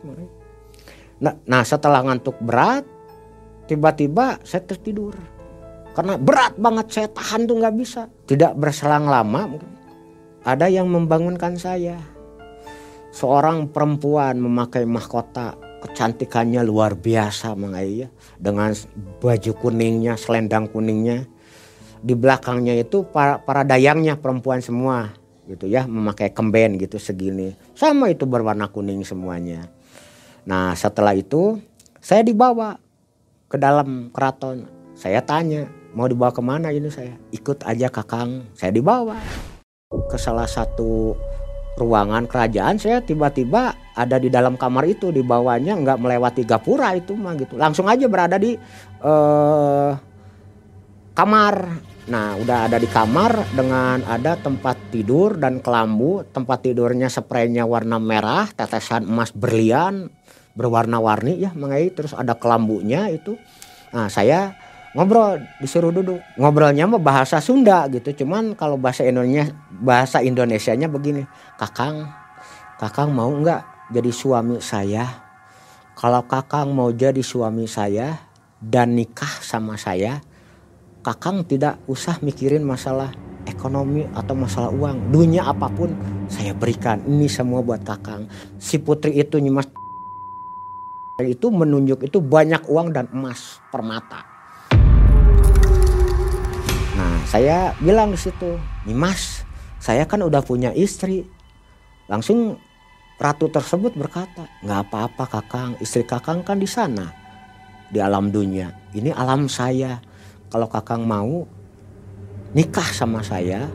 nah, 1.24 1.38
nah 1.48 1.64
setelah 1.64 2.04
ngantuk 2.04 2.36
berat 2.44 2.84
tiba-tiba 3.70 4.42
saya 4.44 4.66
tertidur. 4.68 5.16
Karena 5.92 6.16
berat 6.16 6.56
banget 6.56 6.88
saya 6.92 7.08
tahan 7.12 7.48
tuh 7.48 7.56
nggak 7.60 7.76
bisa. 7.80 8.08
Tidak 8.28 8.56
berselang 8.56 9.08
lama 9.08 9.60
ada 10.42 10.66
yang 10.68 10.90
membangunkan 10.90 11.56
saya. 11.56 12.00
Seorang 13.12 13.70
perempuan 13.70 14.40
memakai 14.40 14.88
mahkota 14.88 15.60
kecantikannya 15.84 16.64
luar 16.64 16.96
biasa 16.96 17.54
ya. 17.84 18.08
Dengan 18.40 18.72
baju 19.20 19.52
kuningnya 19.60 20.16
selendang 20.16 20.72
kuningnya 20.72 21.28
di 22.02 22.18
belakangnya 22.18 22.82
itu 22.82 23.06
para, 23.06 23.38
para 23.38 23.62
dayangnya 23.62 24.18
perempuan 24.18 24.60
semua 24.60 25.14
gitu 25.46 25.70
ya 25.70 25.86
memakai 25.86 26.34
kemben 26.34 26.82
gitu 26.82 26.98
segini. 26.98 27.54
Sama 27.78 28.10
itu 28.10 28.26
berwarna 28.26 28.70
kuning 28.70 29.06
semuanya. 29.06 29.70
Nah 30.46 30.74
setelah 30.74 31.14
itu 31.14 31.62
saya 32.02 32.26
dibawa 32.26 32.82
ke 33.46 33.58
dalam 33.62 34.10
keraton. 34.10 34.66
Saya 34.98 35.22
tanya 35.22 35.70
mau 35.94 36.10
dibawa 36.10 36.34
ke 36.34 36.42
mana 36.42 36.74
ini 36.74 36.90
saya? 36.90 37.14
Ikut 37.30 37.62
aja 37.66 37.90
kakang 37.94 38.50
saya 38.58 38.74
dibawa 38.74 39.18
ke 39.92 40.18
salah 40.18 40.50
satu 40.50 41.14
ruangan 41.78 42.26
kerajaan. 42.26 42.82
Saya 42.82 43.02
tiba-tiba 43.06 43.78
ada 43.94 44.18
di 44.18 44.32
dalam 44.32 44.58
kamar 44.58 44.88
itu 44.90 45.14
di 45.14 45.22
bawahnya 45.22 45.78
nggak 45.78 46.00
melewati 46.00 46.42
gapura 46.48 46.98
itu 46.98 47.14
mah 47.14 47.38
gitu. 47.38 47.60
Langsung 47.60 47.86
aja 47.86 48.08
berada 48.08 48.40
di 48.40 48.56
uh, 49.04 49.92
kamar 51.12 51.54
nah 52.10 52.34
udah 52.34 52.66
ada 52.66 52.82
di 52.82 52.90
kamar 52.90 53.54
dengan 53.54 54.02
ada 54.10 54.34
tempat 54.34 54.90
tidur 54.90 55.38
dan 55.38 55.62
kelambu. 55.62 56.26
Tempat 56.34 56.66
tidurnya 56.66 57.12
spraynya 57.12 57.70
warna 57.70 58.02
merah 58.02 58.50
tetesan 58.50 59.06
emas 59.06 59.30
berlian 59.30 60.10
berwarna-warni 60.52 61.40
ya 61.40 61.54
mengai 61.56 61.94
terus 61.94 62.18
ada 62.18 62.36
kelambunya 62.36 63.08
itu. 63.14 63.38
Nah 63.94 64.10
saya 64.10 64.58
ngobrol 64.98 65.40
disuruh 65.62 65.94
duduk. 65.94 66.20
Ngobrolnya 66.36 66.90
mah 66.90 67.00
bahasa 67.00 67.38
Sunda 67.40 67.86
gitu. 67.88 68.26
Cuman 68.26 68.58
kalau 68.58 68.76
bahasa 68.82 69.06
Indonesia 69.06 69.54
bahasa 69.70 70.20
Indonesianya 70.26 70.90
begini. 70.90 71.24
Kakang 71.62 72.10
kakang 72.82 73.14
mau 73.14 73.30
nggak 73.30 73.94
jadi 73.94 74.12
suami 74.12 74.58
saya? 74.60 75.06
Kalau 75.94 76.26
kakang 76.26 76.74
mau 76.74 76.90
jadi 76.90 77.22
suami 77.22 77.70
saya 77.70 78.26
dan 78.58 78.98
nikah 78.98 79.30
sama 79.42 79.78
saya 79.78 80.22
kakang 81.02 81.44
tidak 81.46 81.82
usah 81.86 82.18
mikirin 82.22 82.66
masalah 82.66 83.14
ekonomi 83.50 84.06
atau 84.14 84.38
masalah 84.38 84.70
uang 84.70 85.14
dunia 85.14 85.46
apa 85.50 85.68
pun 85.70 85.94
saya 86.30 86.54
berikan 86.54 87.02
ini 87.10 87.26
semua 87.26 87.66
buat 87.66 87.82
kakang 87.82 88.30
si 88.62 88.78
putri 88.78 89.18
itu 89.18 89.42
nyimas 89.42 89.66
itu 91.26 91.50
menunjuk 91.50 92.06
itu 92.06 92.18
banyak 92.22 92.66
uang 92.70 92.94
dan 92.94 93.10
emas 93.14 93.62
permata 93.74 94.32
saya 97.32 97.72
bilang 97.80 98.12
di 98.12 98.20
situ, 98.20 98.60
nih 98.84 98.92
mas, 98.92 99.48
saya 99.80 100.04
kan 100.04 100.20
udah 100.20 100.44
punya 100.44 100.76
istri. 100.76 101.24
Langsung 102.12 102.60
ratu 103.16 103.48
tersebut 103.48 103.96
berkata, 103.96 104.52
nggak 104.60 104.92
apa-apa 104.92 105.40
kakang, 105.40 105.80
istri 105.80 106.04
kakang 106.04 106.44
kan 106.44 106.60
di 106.60 106.68
sana, 106.68 107.08
di 107.88 108.04
alam 108.04 108.36
dunia. 108.36 108.76
Ini 108.92 109.16
alam 109.16 109.48
saya. 109.48 110.04
Kalau 110.52 110.68
kakang 110.68 111.08
mau 111.08 111.48
nikah 112.52 112.84
sama 112.92 113.24
saya, 113.24 113.72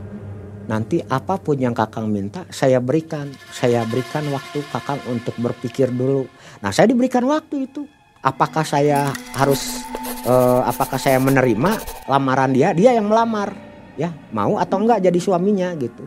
nanti 0.69 1.01
apa 1.09 1.41
pun 1.41 1.57
yang 1.57 1.73
kakang 1.73 2.13
minta 2.13 2.45
saya 2.53 2.85
berikan. 2.85 3.33
Saya 3.49 3.81
berikan 3.89 4.29
waktu 4.29 4.61
kakang 4.69 5.01
untuk 5.09 5.33
berpikir 5.41 5.89
dulu. 5.89 6.29
Nah 6.61 6.69
saya 6.77 6.93
diberikan 6.93 7.25
waktu 7.25 7.65
itu. 7.65 7.89
Apakah 8.21 8.61
saya 8.67 9.09
harus 9.33 9.81
uh, 10.29 10.69
apakah 10.69 11.01
saya 11.01 11.17
menerima 11.17 11.81
lamaran 12.13 12.53
dia? 12.53 12.77
Dia 12.77 12.93
yang 12.93 13.09
melamar. 13.09 13.57
Ya 13.97 14.13
mau 14.29 14.61
atau 14.61 14.77
enggak 14.77 15.01
jadi 15.01 15.17
suaminya 15.17 15.73
gitu. 15.81 16.05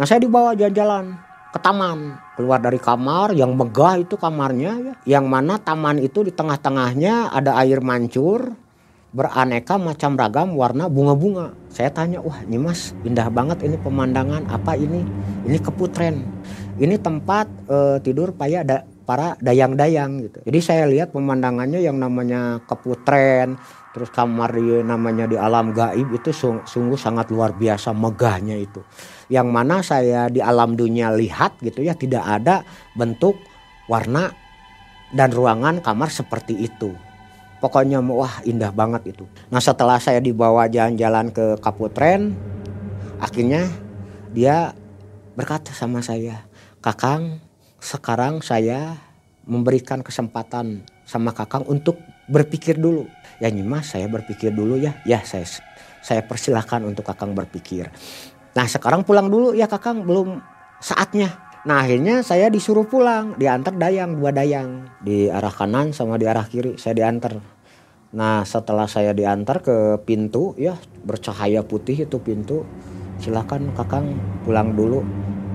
Nah 0.00 0.08
saya 0.08 0.24
dibawa 0.24 0.56
jalan-jalan 0.56 1.20
ke 1.52 1.58
taman. 1.60 2.16
Keluar 2.40 2.64
dari 2.64 2.80
kamar 2.80 3.36
yang 3.36 3.52
megah 3.52 4.00
itu 4.00 4.16
kamarnya 4.16 4.72
ya. 4.80 4.94
Yang 5.18 5.24
mana 5.28 5.60
taman 5.60 6.00
itu 6.00 6.24
di 6.24 6.32
tengah-tengahnya 6.32 7.28
ada 7.28 7.60
air 7.60 7.84
mancur 7.84 8.56
beraneka 9.08 9.80
macam 9.80 10.20
ragam 10.20 10.52
warna 10.52 10.84
bunga-bunga 10.86 11.56
saya 11.72 11.88
tanya 11.88 12.20
wah 12.20 12.44
ini 12.44 12.60
mas 12.60 12.92
indah 13.08 13.32
banget 13.32 13.64
ini 13.64 13.80
pemandangan 13.80 14.44
apa 14.52 14.76
ini 14.76 15.00
ini 15.48 15.56
keputren 15.56 16.28
ini 16.76 17.00
tempat 17.00 17.48
uh, 17.66 17.96
tidur 18.04 18.36
payah 18.36 18.62
ada 18.62 18.84
para 19.08 19.40
dayang-dayang 19.40 20.20
gitu. 20.28 20.44
Jadi 20.44 20.58
saya 20.60 20.84
lihat 20.84 21.16
pemandangannya 21.16 21.80
yang 21.80 21.96
namanya 21.96 22.60
keputren, 22.68 23.56
terus 23.96 24.12
kamar 24.12 24.52
di 24.52 24.84
namanya 24.84 25.24
di 25.24 25.40
alam 25.40 25.72
gaib 25.72 26.12
itu 26.12 26.28
sungguh 26.68 27.00
sangat 27.00 27.32
luar 27.32 27.56
biasa 27.56 27.96
megahnya 27.96 28.60
itu. 28.60 28.84
Yang 29.32 29.48
mana 29.48 29.80
saya 29.80 30.28
di 30.28 30.44
alam 30.44 30.76
dunia 30.76 31.08
lihat 31.16 31.56
gitu 31.64 31.80
ya 31.80 31.96
tidak 31.96 32.20
ada 32.20 32.60
bentuk 32.92 33.40
warna 33.88 34.28
dan 35.08 35.32
ruangan 35.32 35.80
kamar 35.80 36.12
seperti 36.12 36.68
itu. 36.68 37.07
Pokoknya 37.58 37.98
wah 37.98 38.38
indah 38.46 38.70
banget 38.70 39.14
itu. 39.16 39.24
Nah 39.50 39.58
setelah 39.58 39.98
saya 39.98 40.22
dibawa 40.22 40.70
jalan-jalan 40.70 41.34
ke 41.34 41.58
Kaputren, 41.58 42.38
akhirnya 43.18 43.66
dia 44.30 44.72
berkata 45.34 45.74
sama 45.74 45.98
saya, 45.98 46.46
Kakang 46.78 47.42
sekarang 47.82 48.42
saya 48.42 48.98
memberikan 49.48 50.04
kesempatan 50.04 50.84
sama 51.08 51.32
kakang 51.32 51.64
untuk 51.66 51.96
berpikir 52.28 52.76
dulu. 52.76 53.08
Ya 53.40 53.48
Nyimas 53.48 53.90
saya 53.96 54.06
berpikir 54.06 54.52
dulu 54.52 54.76
ya. 54.76 54.94
Ya 55.08 55.24
saya 55.24 55.48
saya 56.04 56.22
persilahkan 56.22 56.84
untuk 56.84 57.08
kakang 57.08 57.32
berpikir. 57.32 57.88
Nah 58.52 58.66
sekarang 58.68 59.02
pulang 59.02 59.32
dulu 59.32 59.56
ya 59.56 59.66
kakang 59.66 60.04
belum 60.04 60.38
saatnya. 60.78 61.47
Nah 61.66 61.82
akhirnya 61.82 62.22
saya 62.22 62.46
disuruh 62.46 62.86
pulang 62.86 63.34
diantar 63.34 63.74
dayang 63.74 64.14
dua 64.14 64.30
dayang. 64.30 64.86
Di 65.02 65.26
arah 65.26 65.50
kanan 65.50 65.90
sama 65.90 66.14
di 66.14 66.30
arah 66.30 66.46
kiri 66.46 66.78
saya 66.78 66.94
diantar. 67.02 67.42
Nah 68.14 68.46
setelah 68.46 68.86
saya 68.86 69.10
diantar 69.10 69.58
ke 69.58 69.98
pintu 70.06 70.54
ya 70.54 70.78
bercahaya 71.02 71.66
putih 71.66 72.06
itu 72.06 72.22
pintu. 72.22 72.62
Silakan 73.18 73.74
kakang 73.74 74.14
pulang 74.46 74.78
dulu. 74.78 75.02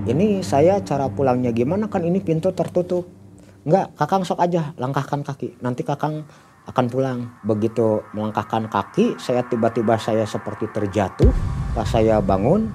Ini 0.04 0.44
saya 0.44 0.84
cara 0.84 1.08
pulangnya 1.08 1.48
gimana? 1.56 1.88
Kan 1.88 2.04
ini 2.04 2.20
pintu 2.20 2.52
tertutup. 2.52 3.08
Enggak 3.64 3.96
kakang 3.96 4.28
sok 4.28 4.44
aja 4.44 4.76
langkahkan 4.76 5.24
kaki. 5.24 5.56
Nanti 5.64 5.88
kakang 5.88 6.28
akan 6.68 6.86
pulang. 6.92 7.32
Begitu 7.48 8.04
melangkahkan 8.12 8.68
kaki 8.68 9.16
saya 9.16 9.40
tiba-tiba 9.48 9.96
saya 9.96 10.28
seperti 10.28 10.68
terjatuh. 10.68 11.32
Pas 11.72 11.88
saya 11.88 12.20
bangun 12.20 12.68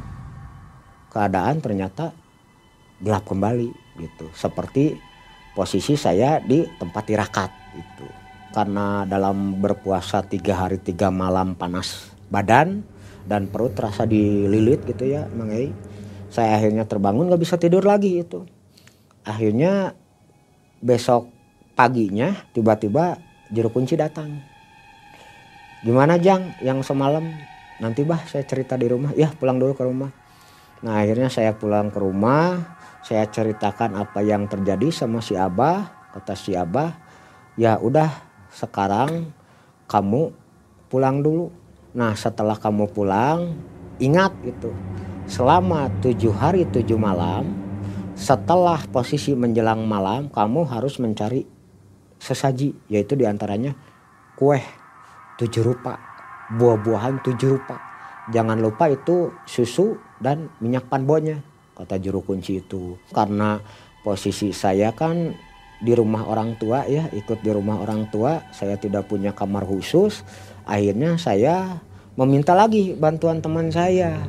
keadaan 1.14 1.62
ternyata 1.62 2.10
gelap 3.00 3.26
kembali 3.28 3.70
gitu. 4.00 4.28
Seperti 4.36 4.96
posisi 5.56 5.96
saya 6.00 6.40
di 6.40 6.64
tempat 6.80 7.04
tirakat 7.04 7.52
itu 7.76 8.08
karena 8.50 9.06
dalam 9.06 9.62
berpuasa 9.62 10.26
tiga 10.26 10.66
hari 10.66 10.82
tiga 10.82 11.14
malam 11.14 11.54
panas 11.54 12.10
badan 12.34 12.82
dan 13.30 13.46
perut 13.46 13.78
terasa 13.78 14.10
dililit 14.10 14.82
gitu 14.90 15.06
ya 15.06 15.30
mengai 15.30 15.70
saya 16.34 16.58
akhirnya 16.58 16.90
terbangun 16.90 17.30
nggak 17.30 17.46
bisa 17.46 17.62
tidur 17.62 17.86
lagi 17.86 18.26
itu 18.26 18.42
akhirnya 19.22 19.94
besok 20.82 21.30
paginya 21.76 22.36
tiba-tiba 22.52 23.20
juru 23.52 23.70
kunci 23.72 23.96
datang. 23.96 24.40
Gimana 25.82 26.20
Jang 26.20 26.56
yang 26.60 26.84
semalam? 26.84 27.24
Nanti 27.80 28.04
bah 28.04 28.20
saya 28.28 28.44
cerita 28.44 28.76
di 28.76 28.92
rumah. 28.92 29.16
Ya 29.16 29.32
pulang 29.32 29.58
dulu 29.58 29.74
ke 29.76 29.84
rumah. 29.88 30.12
Nah 30.84 31.00
akhirnya 31.00 31.32
saya 31.32 31.56
pulang 31.56 31.92
ke 31.92 32.00
rumah, 32.00 32.79
saya 33.00 33.26
ceritakan 33.28 33.96
apa 33.96 34.20
yang 34.20 34.46
terjadi 34.46 34.92
sama 34.92 35.24
si 35.24 35.36
Abah, 35.36 36.12
kata 36.12 36.36
si 36.36 36.52
Abah, 36.56 36.96
ya 37.56 37.80
udah 37.80 38.12
sekarang 38.52 39.32
kamu 39.88 40.36
pulang 40.92 41.24
dulu. 41.24 41.50
Nah 41.96 42.14
setelah 42.14 42.60
kamu 42.60 42.92
pulang, 42.92 43.56
ingat 43.98 44.36
itu 44.44 44.70
selama 45.30 45.88
tujuh 46.02 46.34
hari 46.34 46.66
tujuh 46.68 46.98
malam, 46.98 47.48
setelah 48.20 48.82
posisi 48.90 49.32
menjelang 49.38 49.86
malam, 49.86 50.28
kamu 50.28 50.68
harus 50.68 51.00
mencari 51.00 51.48
sesaji, 52.20 52.76
yaitu 52.92 53.16
di 53.16 53.24
antaranya 53.24 53.72
kue 54.36 54.60
tujuh 55.40 55.64
rupa, 55.64 55.96
buah-buahan 56.52 57.24
tujuh 57.24 57.48
rupa. 57.56 57.80
Jangan 58.30 58.60
lupa 58.60 58.92
itu 58.92 59.34
susu 59.48 59.98
dan 60.22 60.52
minyak 60.62 60.86
panbonya 60.92 61.42
kata 61.80 61.96
juru 62.04 62.20
kunci 62.20 62.60
itu. 62.60 63.00
Karena 63.16 63.64
posisi 64.04 64.52
saya 64.52 64.92
kan 64.92 65.32
di 65.80 65.96
rumah 65.96 66.28
orang 66.28 66.60
tua 66.60 66.84
ya 66.92 67.08
ikut 67.16 67.40
di 67.40 67.56
rumah 67.56 67.80
orang 67.80 68.12
tua 68.12 68.44
saya 68.52 68.76
tidak 68.76 69.08
punya 69.08 69.32
kamar 69.32 69.64
khusus 69.64 70.28
akhirnya 70.68 71.16
saya 71.16 71.80
meminta 72.20 72.52
lagi 72.52 72.92
bantuan 73.00 73.40
teman 73.40 73.72
saya 73.72 74.20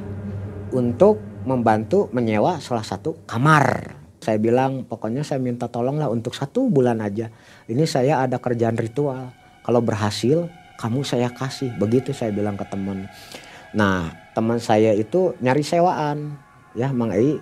untuk 0.71 1.19
membantu 1.43 2.07
menyewa 2.15 2.63
salah 2.63 2.87
satu 2.87 3.19
kamar. 3.27 3.99
Saya 4.21 4.37
bilang 4.37 4.85
pokoknya 4.85 5.25
saya 5.25 5.41
minta 5.41 5.67
tolonglah 5.67 6.13
untuk 6.13 6.37
satu 6.37 6.69
bulan 6.69 7.01
aja. 7.01 7.33
Ini 7.67 7.85
saya 7.89 8.21
ada 8.21 8.37
kerjaan 8.37 8.77
ritual. 8.77 9.33
Kalau 9.65 9.81
berhasil 9.81 10.47
kamu 10.77 11.03
saya 11.03 11.33
kasih. 11.33 11.73
Begitu 11.81 12.13
saya 12.13 12.31
bilang 12.31 12.55
ke 12.61 12.69
teman. 12.69 13.09
Nah 13.73 14.13
teman 14.37 14.61
saya 14.61 14.93
itu 14.93 15.35
nyari 15.41 15.65
sewaan 15.65 16.37
ya 16.75 16.93
Mang 16.95 17.11
Ei 17.11 17.41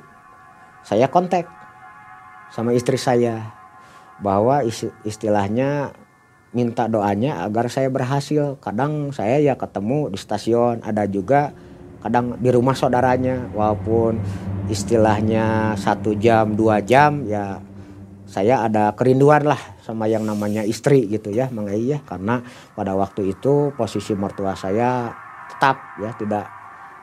saya 0.87 1.11
kontak 1.13 1.45
sama 2.49 2.73
istri 2.73 2.97
saya 2.97 3.53
bahwa 4.25 4.65
istilahnya 5.05 5.93
minta 6.57 6.89
doanya 6.89 7.45
agar 7.45 7.69
saya 7.69 7.93
berhasil. 7.93 8.57
Kadang 8.59 9.13
saya 9.13 9.37
ya 9.41 9.55
ketemu 9.55 10.13
di 10.13 10.19
stasiun 10.19 10.81
ada 10.81 11.05
juga 11.05 11.53
kadang 12.01 12.41
di 12.41 12.49
rumah 12.49 12.73
saudaranya. 12.73 13.53
Walaupun 13.53 14.19
istilahnya 14.73 15.77
satu 15.77 16.17
jam 16.17 16.57
dua 16.57 16.81
jam 16.81 17.25
ya 17.29 17.61
saya 18.29 18.61
ada 18.65 18.93
kerinduan 18.93 19.49
lah 19.49 19.61
sama 19.81 20.05
yang 20.05 20.21
namanya 20.25 20.61
istri 20.61 21.09
gitu 21.09 21.33
ya 21.33 21.53
Mang 21.53 21.69
Ei 21.69 21.93
ya. 21.97 22.01
Karena 22.05 22.41
pada 22.73 22.97
waktu 22.97 23.37
itu 23.37 23.77
posisi 23.77 24.17
mertua 24.17 24.57
saya 24.57 25.13
tetap 25.53 26.01
ya 26.01 26.13
tidak 26.17 26.49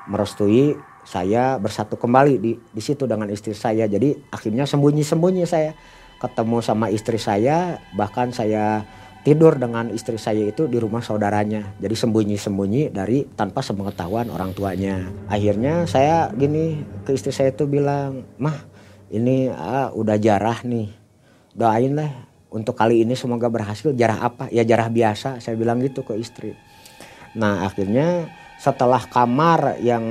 merestui 0.06 0.78
saya 1.06 1.62
bersatu 1.62 1.96
kembali 1.96 2.42
di 2.42 2.58
di 2.58 2.82
situ 2.82 3.06
dengan 3.06 3.30
istri 3.30 3.54
saya. 3.54 3.86
Jadi 3.86 4.18
akhirnya 4.34 4.66
sembunyi-sembunyi 4.66 5.46
saya 5.46 5.78
ketemu 6.18 6.58
sama 6.66 6.90
istri 6.90 7.22
saya, 7.22 7.78
bahkan 7.94 8.34
saya 8.34 8.82
tidur 9.22 9.58
dengan 9.58 9.90
istri 9.94 10.18
saya 10.18 10.50
itu 10.50 10.66
di 10.66 10.82
rumah 10.82 11.06
saudaranya. 11.06 11.78
Jadi 11.78 11.96
sembunyi-sembunyi 11.98 12.90
dari 12.90 13.26
tanpa 13.38 13.62
sepengetahuan 13.62 14.30
orang 14.34 14.54
tuanya. 14.58 15.06
Akhirnya 15.30 15.86
saya 15.86 16.30
gini 16.34 16.82
ke 17.06 17.14
istri 17.14 17.30
saya 17.30 17.54
itu 17.54 17.70
bilang, 17.70 18.26
"Mah, 18.42 18.66
ini 19.14 19.50
ah, 19.50 19.94
udah 19.94 20.18
jarah 20.18 20.62
nih. 20.66 20.90
Doain 21.54 21.94
lah 21.94 22.12
untuk 22.50 22.74
kali 22.74 23.06
ini 23.06 23.14
semoga 23.14 23.50
berhasil. 23.50 23.94
Jarah 23.94 24.26
apa? 24.26 24.46
Ya 24.50 24.66
jarah 24.66 24.90
biasa." 24.90 25.38
Saya 25.38 25.54
bilang 25.54 25.82
gitu 25.82 26.02
ke 26.02 26.18
istri. 26.18 26.58
Nah, 27.34 27.66
akhirnya 27.68 28.30
setelah 28.62 29.04
kamar 29.10 29.82
yang 29.84 30.06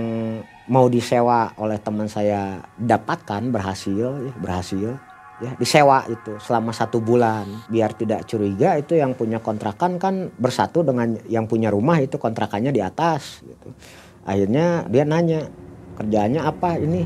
mau 0.64 0.88
disewa 0.88 1.53
oleh 1.61 1.77
teman 1.77 2.09
saya 2.09 2.64
dapatkan 2.81 3.53
berhasil 3.53 3.92
ya 4.00 4.33
berhasil 4.40 4.96
ya 5.42 5.53
disewa 5.59 6.07
itu 6.09 6.38
selama 6.40 6.70
satu 6.70 7.03
bulan. 7.03 7.44
Biar 7.68 7.92
tidak 7.96 8.24
curiga 8.29 8.79
itu 8.79 8.96
yang 8.96 9.12
punya 9.12 9.42
kontrakan 9.42 9.98
kan 9.98 10.31
bersatu 10.38 10.87
dengan 10.87 11.18
yang 11.27 11.44
punya 11.50 11.68
rumah 11.68 11.98
itu 11.98 12.16
kontrakannya 12.16 12.70
di 12.70 12.81
atas 12.81 13.42
gitu. 13.42 13.68
Akhirnya 14.24 14.87
dia 14.88 15.05
nanya 15.05 15.50
kerjaannya 16.00 16.40
apa 16.40 16.81
ini? 16.81 17.05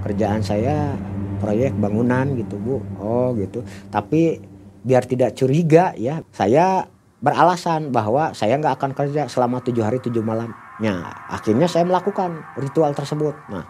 Kerjaan 0.00 0.40
saya 0.44 0.96
proyek 1.40 1.76
bangunan 1.76 2.36
gitu 2.36 2.56
bu. 2.60 2.76
Oh 3.00 3.32
gitu. 3.36 3.64
Tapi 3.88 4.40
biar 4.80 5.04
tidak 5.04 5.36
curiga 5.36 5.92
ya 5.96 6.24
saya 6.32 6.88
beralasan 7.20 7.92
bahwa 7.92 8.32
saya 8.32 8.56
nggak 8.56 8.80
akan 8.80 8.92
kerja 8.96 9.28
selama 9.28 9.60
tujuh 9.60 9.84
hari 9.84 10.00
tujuh 10.00 10.24
malam 10.24 10.56
Nah, 10.80 11.28
akhirnya 11.28 11.68
saya 11.68 11.84
melakukan 11.84 12.40
ritual 12.56 12.96
tersebut. 12.96 13.36
Nah, 13.52 13.68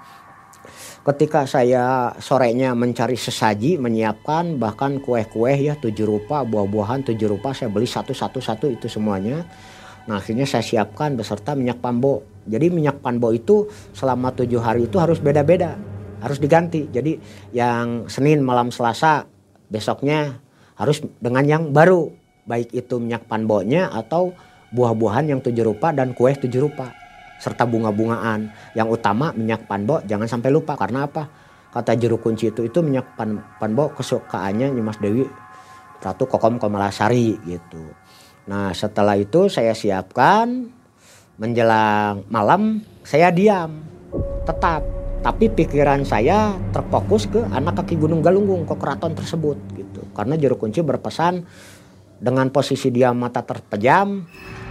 ketika 1.03 1.43
saya 1.43 2.15
sorenya 2.23 2.71
mencari 2.79 3.19
sesaji, 3.19 3.83
menyiapkan 3.83 4.63
bahkan 4.63 5.03
kue-kue 5.03 5.51
ya 5.59 5.75
tujuh 5.75 6.07
rupa, 6.07 6.47
buah-buahan 6.47 7.03
tujuh 7.11 7.27
rupa 7.27 7.51
saya 7.51 7.67
beli 7.67 7.91
satu-satu 7.91 8.39
satu 8.39 8.67
itu 8.71 8.87
semuanya. 8.87 9.43
Nah, 10.07 10.23
akhirnya 10.23 10.47
saya 10.47 10.63
siapkan 10.63 11.19
beserta 11.19 11.59
minyak 11.59 11.83
pambo. 11.83 12.23
Jadi 12.47 12.71
minyak 12.71 13.03
pambo 13.03 13.35
itu 13.35 13.67
selama 13.93 14.31
tujuh 14.33 14.63
hari 14.63 14.87
itu 14.87 14.97
harus 14.97 15.19
beda-beda, 15.19 15.75
harus 16.23 16.39
diganti. 16.39 16.89
Jadi 16.89 17.19
yang 17.51 18.07
Senin 18.07 18.41
malam 18.41 18.71
Selasa 18.71 19.27
besoknya 19.67 20.39
harus 20.79 21.03
dengan 21.21 21.45
yang 21.45 21.63
baru, 21.75 22.09
baik 22.49 22.73
itu 22.73 22.97
minyak 23.03 23.29
pambonya 23.29 23.93
atau 23.93 24.33
buah-buahan 24.71 25.35
yang 25.35 25.41
tujuh 25.43 25.67
rupa 25.67 25.91
dan 25.91 26.15
kue 26.15 26.31
tujuh 26.35 26.63
rupa 26.63 26.95
serta 27.41 27.65
bunga-bungaan. 27.65 28.53
Yang 28.77 29.01
utama 29.01 29.33
minyak 29.33 29.65
panbo 29.65 30.05
jangan 30.05 30.29
sampai 30.29 30.53
lupa 30.53 30.77
karena 30.77 31.09
apa? 31.09 31.27
Kata 31.71 31.95
juru 31.95 32.19
kunci 32.19 32.51
itu 32.51 32.67
itu 32.67 32.79
minyak 32.83 33.15
pan, 33.15 33.41
panbo 33.63 33.95
kesukaannya 33.95 34.75
Nyimas 34.75 34.99
Dewi 34.99 35.23
Ratu 36.01 36.27
Kokom 36.27 36.59
Komalasari 36.59 37.39
gitu. 37.47 37.95
Nah 38.51 38.75
setelah 38.75 39.15
itu 39.15 39.47
saya 39.47 39.73
siapkan 39.73 40.67
menjelang 41.41 42.29
malam 42.29 42.85
saya 43.01 43.33
diam 43.33 43.81
tetap 44.45 44.85
tapi 45.21 45.53
pikiran 45.53 46.05
saya 46.05 46.57
terfokus 46.73 47.29
ke 47.29 47.41
anak 47.53 47.81
kaki 47.81 47.97
Gunung 47.97 48.21
Galunggung 48.25 48.65
ke 48.65 48.75
keraton 48.77 49.13
tersebut 49.17 49.57
gitu 49.77 50.05
karena 50.17 50.37
juru 50.37 50.57
kunci 50.57 50.81
berpesan 50.85 51.45
dengan 52.21 52.53
posisi 52.53 52.93
dia 52.93 53.13
mata 53.17 53.41
terpejam 53.41 54.25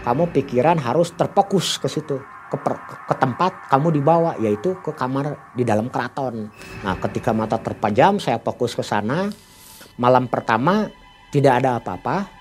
kamu 0.04 0.32
pikiran 0.32 0.78
harus 0.80 1.12
terfokus 1.16 1.78
ke 1.80 1.88
situ 1.88 2.20
ke, 2.50 2.58
per, 2.58 2.82
ke 3.06 3.16
tempat 3.16 3.70
kamu 3.70 4.02
dibawa 4.02 4.34
yaitu 4.42 4.74
ke 4.82 4.92
kamar 4.98 5.54
di 5.54 5.62
dalam 5.62 5.88
keraton. 5.88 6.50
Nah, 6.82 6.96
ketika 6.98 7.30
mata 7.32 7.62
terpajam 7.62 8.18
saya 8.18 8.42
fokus 8.42 8.74
ke 8.74 8.82
sana. 8.82 9.30
Malam 10.00 10.32
pertama 10.32 10.90
tidak 11.30 11.62
ada 11.62 11.78
apa-apa. 11.78 12.32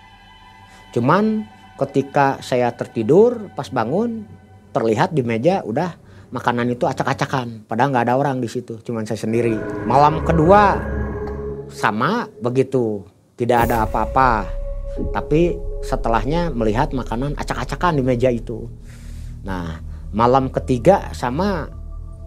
Cuman 0.94 1.44
ketika 1.78 2.40
saya 2.40 2.72
tertidur 2.72 3.52
pas 3.52 3.68
bangun 3.68 4.24
terlihat 4.72 5.14
di 5.14 5.22
meja 5.22 5.62
udah 5.62 5.94
makanan 6.34 6.74
itu 6.74 6.84
acak-acakan 6.84 7.64
padahal 7.64 7.88
nggak 7.94 8.04
ada 8.10 8.14
orang 8.20 8.36
di 8.42 8.50
situ 8.50 8.76
cuman 8.84 9.08
saya 9.08 9.16
sendiri 9.16 9.56
malam 9.88 10.20
kedua 10.26 10.76
sama 11.72 12.28
begitu 12.42 13.00
tidak 13.38 13.70
ada 13.70 13.88
apa-apa 13.88 14.57
tapi 15.14 15.56
setelahnya 15.84 16.50
melihat 16.50 16.90
makanan 16.92 17.38
acak-acakan 17.38 17.98
di 17.98 18.02
meja 18.02 18.28
itu 18.28 18.68
nah 19.42 19.80
malam 20.12 20.48
ketiga 20.48 21.12
sama 21.12 21.68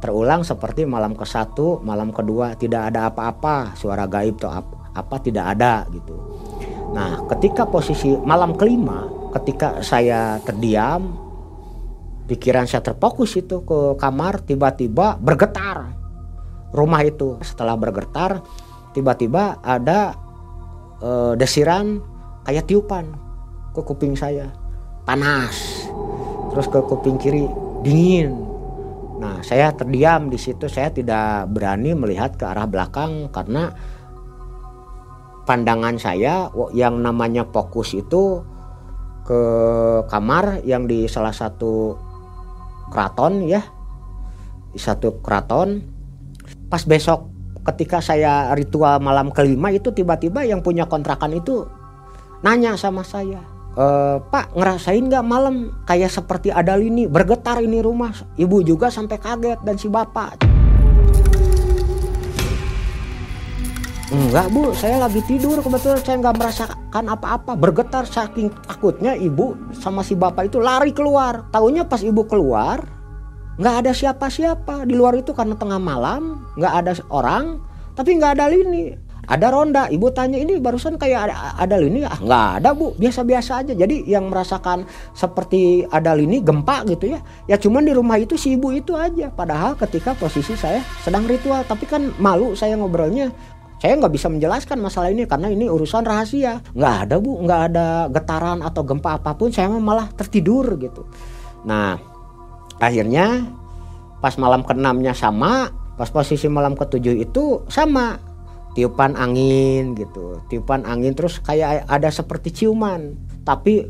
terulang 0.02 0.42
seperti 0.42 0.84
malam 0.84 1.14
ke 1.14 1.24
satu, 1.24 1.78
malam 1.86 2.10
kedua 2.10 2.58
tidak 2.58 2.90
ada 2.92 3.14
apa-apa, 3.14 3.78
suara 3.78 4.10
gaib 4.10 4.42
atau 4.42 4.50
apa, 4.50 4.76
apa 4.98 5.16
tidak 5.22 5.46
ada 5.56 5.86
gitu. 5.94 6.18
Nah, 6.92 7.24
ketika 7.30 7.70
posisi 7.70 8.18
malam 8.26 8.58
kelima, 8.58 9.06
ketika 9.38 9.80
saya 9.86 10.42
terdiam, 10.42 11.16
pikiran 12.26 12.66
saya 12.66 12.82
terfokus 12.82 13.38
itu 13.38 13.62
ke 13.62 13.96
kamar, 14.02 14.42
tiba-tiba 14.42 15.22
bergetar 15.22 15.94
rumah 16.74 17.06
itu. 17.06 17.38
Setelah 17.46 17.78
bergetar, 17.78 18.42
tiba-tiba 18.98 19.62
ada 19.62 20.18
e, 21.00 21.38
desiran 21.40 22.02
kayak 22.52 22.68
tiupan 22.68 23.16
ke 23.72 23.80
kuping 23.80 24.12
saya, 24.12 24.52
panas. 25.08 25.88
Terus 26.52 26.68
ke 26.68 26.84
kuping 26.84 27.16
kiri 27.16 27.48
dingin. 27.80 28.36
Nah, 29.24 29.40
saya 29.40 29.72
terdiam 29.72 30.28
di 30.28 30.36
situ. 30.36 30.68
Saya 30.68 30.92
tidak 30.92 31.48
berani 31.48 31.96
melihat 31.96 32.36
ke 32.36 32.44
arah 32.44 32.68
belakang 32.68 33.32
karena 33.32 33.72
pandangan 35.48 35.96
saya 35.96 36.52
yang 36.76 37.00
namanya 37.00 37.48
fokus 37.48 37.96
itu 37.96 38.44
ke 39.24 39.42
kamar 40.12 40.60
yang 40.68 40.92
di 40.92 41.08
salah 41.08 41.32
satu 41.32 41.96
keraton 42.92 43.48
ya. 43.48 43.64
Di 44.76 44.80
satu 44.84 45.24
keraton. 45.24 45.88
Pas 46.68 46.84
besok 46.84 47.32
ketika 47.72 48.04
saya 48.04 48.52
ritual 48.60 49.00
malam 49.00 49.32
kelima 49.32 49.72
itu 49.72 49.96
tiba-tiba 49.96 50.44
yang 50.44 50.60
punya 50.60 50.92
kontrakan 50.92 51.32
itu 51.32 51.64
nanya 52.42 52.74
sama 52.78 53.06
saya 53.06 53.42
e, 53.78 53.86
Pak 54.22 54.58
ngerasain 54.58 55.06
nggak 55.06 55.26
malam 55.26 55.72
kayak 55.88 56.12
seperti 56.12 56.50
ada 56.52 56.76
lini 56.76 57.08
bergetar 57.08 57.62
ini 57.64 57.80
rumah? 57.80 58.12
Ibu 58.36 58.66
juga 58.66 58.92
sampai 58.92 59.18
kaget 59.18 59.60
dan 59.64 59.76
si 59.80 59.88
bapak. 59.88 60.52
Enggak 64.12 64.52
bu, 64.52 64.76
saya 64.76 65.00
lagi 65.00 65.24
tidur. 65.24 65.64
Kebetulan 65.64 66.04
saya 66.04 66.20
nggak 66.20 66.36
merasakan 66.36 67.06
apa-apa. 67.16 67.56
Bergetar 67.56 68.04
saking 68.04 68.52
takutnya 68.68 69.16
ibu 69.16 69.56
sama 69.72 70.04
si 70.04 70.20
bapak 70.20 70.52
itu 70.52 70.60
lari 70.60 70.92
keluar. 70.92 71.48
Tahunya 71.48 71.88
pas 71.88 72.04
ibu 72.04 72.28
keluar 72.28 72.84
nggak 73.56 73.76
ada 73.88 73.92
siapa-siapa. 73.96 74.84
Di 74.84 75.00
luar 75.00 75.16
itu 75.16 75.32
karena 75.32 75.56
tengah 75.56 75.80
malam 75.80 76.44
nggak 76.60 76.74
ada 76.84 76.92
orang 77.08 77.64
tapi 77.96 78.20
nggak 78.20 78.36
ada 78.36 78.52
lini 78.52 79.11
ada 79.32 79.48
ronda. 79.48 79.88
Ibu 79.88 80.12
tanya 80.12 80.36
ini 80.36 80.60
barusan 80.60 81.00
kayak 81.00 81.32
ada, 81.32 81.56
ada 81.56 81.76
lini 81.80 82.04
ah 82.04 82.20
nggak 82.20 82.48
ada 82.60 82.76
bu. 82.76 82.92
Biasa-biasa 83.00 83.64
aja. 83.64 83.72
Jadi 83.72 84.04
yang 84.04 84.28
merasakan 84.28 84.84
seperti 85.16 85.88
ada 85.88 86.12
lini 86.12 86.44
gempa 86.44 86.84
gitu 86.84 87.16
ya 87.16 87.24
ya 87.48 87.56
cuman 87.56 87.88
di 87.88 87.96
rumah 87.96 88.20
itu 88.20 88.36
si 88.36 88.60
ibu 88.60 88.76
itu 88.76 88.92
aja. 89.00 89.32
Padahal 89.32 89.80
ketika 89.80 90.12
posisi 90.20 90.60
saya 90.60 90.84
sedang 91.00 91.24
ritual. 91.24 91.64
Tapi 91.64 91.88
kan 91.88 92.12
malu 92.20 92.52
saya 92.60 92.76
ngobrolnya. 92.76 93.32
Saya 93.80 93.98
nggak 93.98 94.14
bisa 94.14 94.30
menjelaskan 94.30 94.78
masalah 94.78 95.10
ini 95.10 95.26
karena 95.26 95.48
ini 95.48 95.72
urusan 95.72 96.04
rahasia. 96.04 96.60
Nggak 96.76 96.96
ada 97.08 97.16
bu. 97.18 97.32
Nggak 97.48 97.62
ada 97.72 97.88
getaran 98.12 98.60
atau 98.60 98.84
gempa 98.84 99.16
apa 99.16 99.32
pun. 99.40 99.48
Saya 99.48 99.72
malah 99.72 100.12
tertidur 100.12 100.76
gitu. 100.76 101.08
Nah 101.64 101.96
akhirnya 102.84 103.48
pas 104.20 104.36
malam 104.36 104.62
keenamnya 104.68 105.16
sama 105.16 105.72
pas 105.98 106.10
posisi 106.10 106.50
malam 106.50 106.74
ketujuh 106.74 107.14
itu 107.14 107.66
sama 107.70 108.31
tiupan 108.74 109.20
angin 109.20 109.94
gitu. 109.96 110.40
Tiupan 110.48 110.88
angin 110.88 111.16
terus 111.16 111.40
kayak 111.44 111.88
ada 111.88 112.10
seperti 112.12 112.52
ciuman 112.52 113.16
tapi 113.44 113.88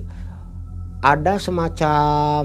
ada 1.02 1.38
semacam 1.42 2.44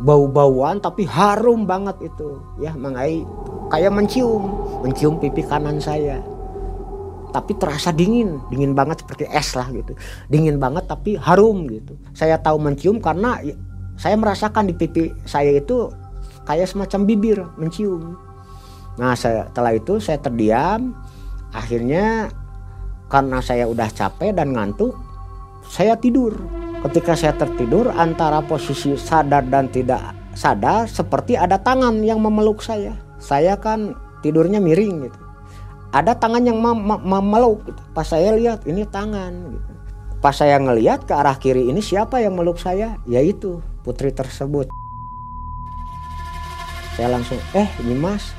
bau-bauan 0.00 0.80
tapi 0.80 1.04
harum 1.04 1.68
banget 1.68 1.96
itu. 2.12 2.40
Ya 2.60 2.72
mangai 2.76 3.24
kayak 3.68 3.92
mencium 3.92 4.52
mencium 4.84 5.20
pipi 5.20 5.44
kanan 5.44 5.80
saya. 5.80 6.20
Tapi 7.32 7.56
terasa 7.56 7.88
dingin 7.96 8.36
dingin 8.52 8.76
banget 8.76 9.04
seperti 9.04 9.24
es 9.32 9.56
lah 9.56 9.68
gitu. 9.72 9.96
Dingin 10.28 10.60
banget 10.60 10.84
tapi 10.88 11.16
harum 11.16 11.64
gitu. 11.68 11.96
Saya 12.12 12.36
tahu 12.40 12.60
mencium 12.60 13.00
karena 13.00 13.40
saya 13.96 14.16
merasakan 14.16 14.68
di 14.68 14.74
pipi 14.76 15.12
saya 15.24 15.56
itu 15.56 15.88
kayak 16.44 16.68
semacam 16.68 17.00
bibir 17.08 17.38
mencium. 17.56 18.16
Nah 19.00 19.16
setelah 19.16 19.72
itu 19.72 20.00
saya 20.02 20.20
terdiam. 20.20 20.96
Akhirnya 21.52 22.32
karena 23.12 23.44
saya 23.44 23.68
udah 23.68 23.92
capek 23.92 24.32
dan 24.32 24.56
ngantuk, 24.56 24.96
saya 25.68 25.96
tidur. 26.00 26.32
Ketika 26.82 27.14
saya 27.14 27.36
tertidur 27.36 27.92
antara 27.94 28.42
posisi 28.42 28.96
sadar 28.96 29.46
dan 29.46 29.68
tidak 29.70 30.16
sadar 30.34 30.88
seperti 30.88 31.36
ada 31.36 31.60
tangan 31.60 32.00
yang 32.02 32.18
memeluk 32.18 32.64
saya. 32.64 32.96
Saya 33.22 33.54
kan 33.60 33.94
tidurnya 34.24 34.58
miring 34.58 35.06
gitu. 35.06 35.20
Ada 35.92 36.16
tangan 36.16 36.42
yang 36.42 36.58
memeluk 37.04 37.68
gitu. 37.68 37.82
Pas 37.92 38.08
saya 38.08 38.32
lihat 38.34 38.64
ini 38.64 38.88
tangan 38.88 39.52
gitu. 39.52 39.72
Pas 40.22 40.32
saya 40.32 40.56
ngelihat 40.56 41.04
ke 41.04 41.12
arah 41.12 41.36
kiri 41.36 41.68
ini 41.68 41.82
siapa 41.82 42.22
yang 42.22 42.34
meluk 42.38 42.56
saya? 42.56 42.96
Yaitu 43.04 43.60
putri 43.82 44.14
tersebut. 44.14 44.70
Saya 46.94 47.08
langsung, 47.12 47.40
eh 47.56 47.66
ini 47.82 47.98
mas, 47.98 48.30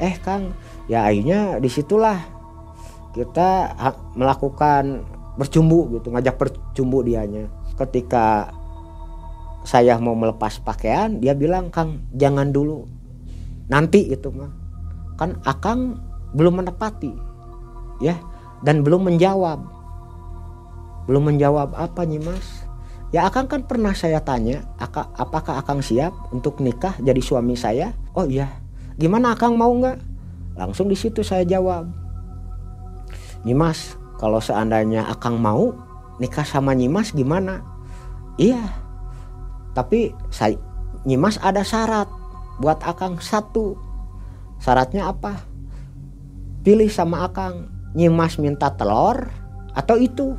eh 0.00 0.16
kang, 0.18 0.56
ya 0.88 1.04
akhirnya 1.04 1.60
di 1.60 1.68
situlah 1.68 2.16
kita 3.12 3.76
melakukan 4.16 5.04
bercumbu 5.36 6.00
gitu, 6.00 6.10
ngajak 6.10 6.40
bercumbu 6.40 7.04
dianya. 7.04 7.46
Ketika 7.76 8.50
saya 9.62 10.00
mau 10.00 10.16
melepas 10.16 10.56
pakaian, 10.64 11.20
dia 11.20 11.36
bilang 11.36 11.68
kang 11.68 12.08
jangan 12.16 12.48
dulu, 12.48 12.88
nanti 13.68 14.08
itu 14.08 14.32
mah, 14.32 14.48
kan 15.20 15.36
akang 15.44 16.00
belum 16.32 16.64
menepati, 16.64 17.12
ya, 18.00 18.16
dan 18.64 18.80
belum 18.80 19.04
menjawab, 19.12 19.60
belum 21.04 21.34
menjawab 21.34 21.76
apa 21.76 22.08
nih 22.08 22.24
mas? 22.24 22.64
Ya 23.10 23.26
Akang 23.26 23.50
kan 23.50 23.66
pernah 23.66 23.90
saya 23.90 24.22
tanya, 24.22 24.62
apakah 25.18 25.58
Akang 25.58 25.82
siap 25.82 26.14
untuk 26.30 26.62
nikah 26.62 26.94
jadi 27.02 27.18
suami 27.18 27.58
saya? 27.58 27.90
Oh 28.14 28.22
iya, 28.22 28.46
gimana 29.00 29.32
Akang 29.32 29.56
mau 29.56 29.72
nggak? 29.72 29.96
Langsung 30.60 30.92
di 30.92 30.96
situ 30.98 31.24
saya 31.24 31.48
jawab, 31.48 31.88
Nyimas, 33.48 33.96
kalau 34.20 34.44
seandainya 34.44 35.08
Akang 35.08 35.40
mau 35.40 35.72
nikah 36.20 36.44
sama 36.44 36.76
Nyimas 36.76 37.16
gimana? 37.16 37.64
Iya, 38.36 38.60
tapi 39.72 40.12
saya 40.28 40.60
Nyimas 41.08 41.40
ada 41.40 41.64
syarat 41.64 42.12
buat 42.60 42.84
Akang 42.84 43.16
satu. 43.24 43.80
Syaratnya 44.60 45.08
apa? 45.08 45.40
Pilih 46.60 46.92
sama 46.92 47.24
Akang, 47.24 47.72
Nyimas 47.96 48.36
minta 48.36 48.68
telur 48.76 49.32
atau 49.72 49.96
itu. 49.96 50.36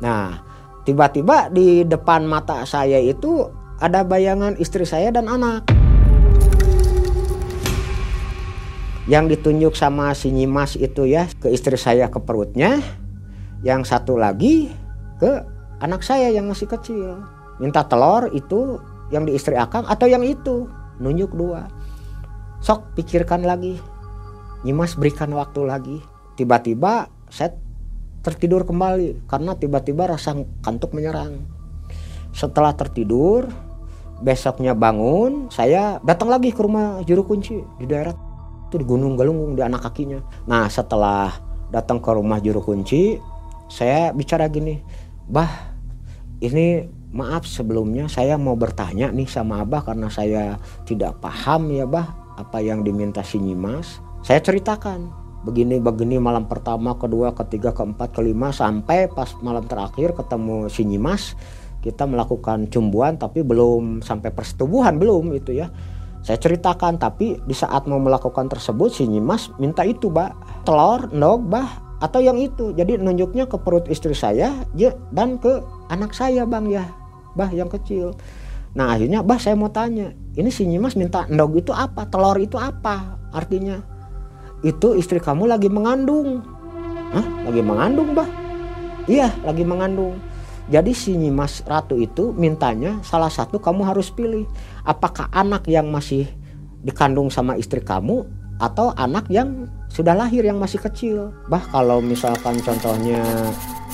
Nah, 0.00 0.40
Tiba-tiba 0.82 1.46
di 1.46 1.86
depan 1.86 2.26
mata 2.26 2.66
saya 2.66 2.98
itu 2.98 3.46
ada 3.78 4.02
bayangan 4.02 4.58
istri 4.58 4.82
saya 4.82 5.14
dan 5.14 5.30
anak. 5.30 5.62
Yang 9.10 9.38
ditunjuk 9.38 9.74
sama 9.74 10.14
si 10.14 10.30
Nyimas 10.30 10.78
itu 10.78 11.10
ya 11.10 11.26
ke 11.26 11.50
istri 11.50 11.74
saya 11.74 12.06
ke 12.06 12.22
perutnya. 12.22 12.78
Yang 13.66 13.90
satu 13.90 14.14
lagi 14.14 14.70
ke 15.18 15.42
anak 15.82 16.06
saya 16.06 16.30
yang 16.30 16.46
masih 16.46 16.70
kecil. 16.70 17.18
Minta 17.58 17.82
telur 17.82 18.30
itu 18.30 18.78
yang 19.10 19.26
di 19.26 19.34
istri 19.34 19.58
akang 19.58 19.82
atau 19.90 20.06
yang 20.06 20.22
itu. 20.22 20.70
Nunjuk 21.02 21.34
dua. 21.34 21.66
Sok 22.62 22.94
pikirkan 22.94 23.42
lagi. 23.42 23.74
Nyimas 24.62 24.94
berikan 24.94 25.34
waktu 25.34 25.66
lagi. 25.66 25.98
Tiba-tiba 26.38 27.10
saya 27.26 27.50
tertidur 28.22 28.62
kembali 28.62 29.26
karena 29.26 29.58
tiba-tiba 29.58 30.14
rasa 30.14 30.38
kantuk 30.62 30.94
menyerang. 30.94 31.42
Setelah 32.30 32.72
tertidur, 32.72 33.50
besoknya 34.22 34.72
bangun, 34.78 35.50
saya 35.50 35.98
datang 36.06 36.30
lagi 36.30 36.54
ke 36.54 36.62
rumah 36.62 37.02
juru 37.02 37.26
kunci 37.26 37.60
di 37.76 37.84
daerah 37.84 38.14
itu 38.72 38.80
di 38.80 38.88
Gunung 38.88 39.20
Galunggung 39.20 39.52
di 39.52 39.60
anak 39.60 39.84
kakinya. 39.84 40.24
Nah, 40.48 40.64
setelah 40.72 41.28
datang 41.68 42.00
ke 42.00 42.08
rumah 42.08 42.40
juru 42.40 42.64
kunci, 42.64 43.20
saya 43.68 44.16
bicara 44.16 44.48
gini, 44.48 44.80
"Bah, 45.28 45.76
ini 46.40 46.88
maaf 47.12 47.44
sebelumnya 47.44 48.08
saya 48.08 48.40
mau 48.40 48.56
bertanya 48.56 49.12
nih 49.12 49.28
sama 49.28 49.60
Abah 49.60 49.84
karena 49.84 50.08
saya 50.08 50.56
tidak 50.88 51.20
paham 51.20 51.68
ya, 51.68 51.84
Bah, 51.84 52.16
apa 52.40 52.64
yang 52.64 52.80
diminta 52.80 53.20
si 53.20 53.36
Nyimas." 53.36 54.00
Saya 54.24 54.40
ceritakan, 54.40 55.12
begini 55.44 55.76
begini 55.76 56.16
malam 56.16 56.48
pertama 56.48 56.96
kedua 56.96 57.36
ketiga 57.36 57.76
keempat 57.76 58.16
kelima 58.16 58.54
sampai 58.54 59.12
pas 59.12 59.36
malam 59.44 59.66
terakhir 59.66 60.14
ketemu 60.14 60.70
si 60.70 60.86
Nyimas 60.86 61.34
kita 61.82 62.06
melakukan 62.06 62.70
cumbuan 62.70 63.18
tapi 63.18 63.42
belum 63.42 64.06
sampai 64.06 64.30
persetubuhan 64.30 65.02
belum 65.02 65.34
itu 65.34 65.58
ya 65.58 65.66
saya 66.22 66.38
ceritakan 66.38 66.98
tapi 67.02 67.42
di 67.42 67.54
saat 67.54 67.90
mau 67.90 67.98
melakukan 67.98 68.46
tersebut 68.46 68.90
si 68.94 69.10
Nyimas 69.10 69.50
minta 69.58 69.82
itu 69.82 70.08
bah 70.08 70.34
telur 70.62 71.10
ndog 71.10 71.50
bah 71.50 71.82
atau 72.02 72.18
yang 72.18 72.38
itu 72.38 72.74
jadi 72.74 72.98
nunjuknya 72.98 73.46
ke 73.46 73.58
perut 73.62 73.86
istri 73.86 74.14
saya 74.14 74.54
ya, 74.74 74.90
dan 75.14 75.38
ke 75.38 75.62
anak 75.90 76.14
saya 76.14 76.46
bang 76.46 76.70
ya 76.70 76.84
bah 77.34 77.50
yang 77.50 77.70
kecil 77.70 78.14
nah 78.72 78.94
akhirnya 78.94 79.20
bah 79.20 79.36
saya 79.36 79.58
mau 79.58 79.68
tanya 79.68 80.14
ini 80.38 80.48
si 80.48 80.64
Nyimas 80.64 80.94
minta 80.94 81.26
ndog 81.26 81.58
itu 81.58 81.74
apa 81.74 82.06
telur 82.06 82.38
itu 82.38 82.56
apa 82.58 83.18
artinya 83.34 83.92
itu 84.62 84.94
istri 84.94 85.18
kamu 85.18 85.50
lagi 85.50 85.66
mengandung. 85.66 86.38
Hah? 87.10 87.26
Lagi 87.50 87.62
mengandung, 87.66 88.14
bah? 88.14 88.30
Iya, 89.10 89.34
lagi 89.42 89.66
mengandung. 89.66 90.16
Jadi 90.72 90.96
si 90.96 91.12
Nyimas 91.12 91.60
Ratu 91.68 92.00
itu 92.00 92.32
mintanya 92.32 92.96
salah 93.04 93.28
satu 93.28 93.60
kamu 93.60 93.84
harus 93.84 94.08
pilih. 94.08 94.48
Apakah 94.88 95.28
anak 95.28 95.68
yang 95.68 95.92
masih 95.92 96.24
dikandung 96.80 97.28
sama 97.28 97.60
istri 97.60 97.84
kamu 97.84 98.24
atau 98.56 98.96
anak 98.96 99.28
yang 99.28 99.68
sudah 99.92 100.16
lahir 100.16 100.40
yang 100.40 100.56
masih 100.56 100.80
kecil. 100.80 101.28
Bah 101.52 101.60
kalau 101.68 102.00
misalkan 102.00 102.56
contohnya 102.64 103.20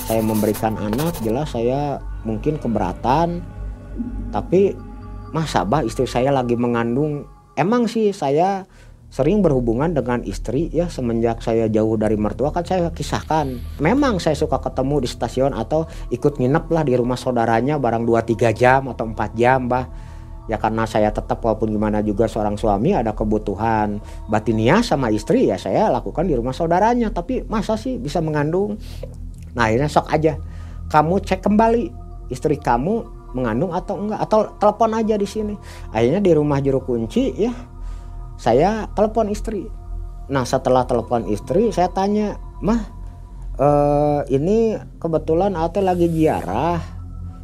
saya 0.07 0.23
memberikan 0.23 0.79
anak 0.79 1.19
jelas 1.19 1.51
saya 1.51 1.99
mungkin 2.23 2.55
keberatan. 2.55 3.43
Tapi 4.31 4.71
masa 5.35 5.67
bah 5.67 5.83
istri 5.83 6.07
saya 6.07 6.31
lagi 6.31 6.55
mengandung. 6.55 7.27
Emang 7.59 7.91
sih 7.91 8.15
saya 8.15 8.63
sering 9.09 9.41
berhubungan 9.41 9.89
dengan 9.89 10.21
istri 10.21 10.69
ya 10.69 10.85
semenjak 10.85 11.41
saya 11.41 11.65
jauh 11.65 11.97
dari 11.97 12.13
mertua 12.13 12.53
kan 12.53 12.61
saya 12.61 12.93
kisahkan. 12.93 13.57
Memang 13.81 14.21
saya 14.21 14.37
suka 14.37 14.61
ketemu 14.61 15.01
di 15.01 15.09
stasiun 15.09 15.57
atau 15.57 15.89
ikut 16.13 16.37
nginep 16.37 16.69
lah 16.69 16.85
di 16.85 16.93
rumah 16.93 17.17
saudaranya 17.17 17.81
barang 17.81 18.05
2-3 18.05 18.53
jam 18.53 18.85
atau 18.85 19.09
4 19.09 19.33
jam 19.33 19.65
bah 19.65 19.89
ya 20.45 20.57
karena 20.61 20.85
saya 20.85 21.09
tetap 21.13 21.41
walaupun 21.41 21.69
gimana 21.73 22.01
juga 22.01 22.25
seorang 22.25 22.57
suami 22.57 22.97
ada 22.97 23.13
kebutuhan 23.13 24.01
batinia 24.29 24.81
sama 24.81 25.13
istri 25.13 25.45
ya 25.45 25.57
saya 25.57 25.89
lakukan 25.89 26.29
di 26.29 26.37
rumah 26.37 26.53
saudaranya. 26.53 27.09
Tapi 27.09 27.49
masa 27.49 27.81
sih 27.81 27.97
bisa 27.97 28.21
mengandung? 28.21 28.77
Nah 29.57 29.73
akhirnya 29.73 29.89
sok 29.89 30.05
aja. 30.13 30.37
Kamu 30.93 31.17
cek 31.25 31.41
kembali 31.49 31.83
istri 32.29 32.61
kamu 32.61 33.17
mengandung 33.33 33.73
atau 33.73 33.97
enggak? 33.97 34.21
Atau 34.21 34.53
telepon 34.61 34.93
aja 34.93 35.17
di 35.17 35.25
sini. 35.25 35.57
Akhirnya 35.89 36.21
di 36.21 36.29
rumah 36.29 36.61
juru 36.61 36.85
kunci 36.85 37.33
ya 37.33 37.78
saya 38.39 38.87
telepon 38.95 39.27
istri. 39.27 39.67
Nah 40.31 40.47
setelah 40.47 40.87
telepon 40.87 41.27
istri 41.27 41.75
saya 41.75 41.91
tanya 41.91 42.39
mah 42.63 42.87
eh 43.59 44.21
ini 44.31 44.79
kebetulan 45.03 45.59
ate 45.59 45.83
lagi 45.83 46.07
ziarah 46.07 46.79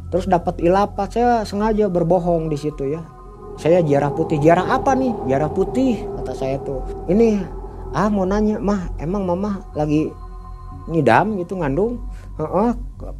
terus 0.08 0.24
dapat 0.24 0.56
ilapat 0.64 1.12
saya 1.12 1.44
sengaja 1.44 1.92
berbohong 1.92 2.48
di 2.48 2.56
situ 2.56 2.96
ya. 2.96 3.04
Saya 3.60 3.84
ziarah 3.84 4.12
putih. 4.12 4.40
Ziarah 4.40 4.80
apa 4.80 4.96
nih? 4.96 5.12
Ziarah 5.28 5.52
putih 5.52 6.00
kata 6.20 6.32
saya 6.32 6.56
tuh. 6.64 6.80
Ini 7.12 7.44
ah 7.92 8.08
mau 8.08 8.24
nanya 8.24 8.56
mah 8.56 8.88
emang 8.96 9.28
mama 9.28 9.60
lagi 9.76 10.08
ngidam 10.88 11.36
gitu 11.40 11.60
ngandung? 11.60 12.00
Heeh, 12.36 12.70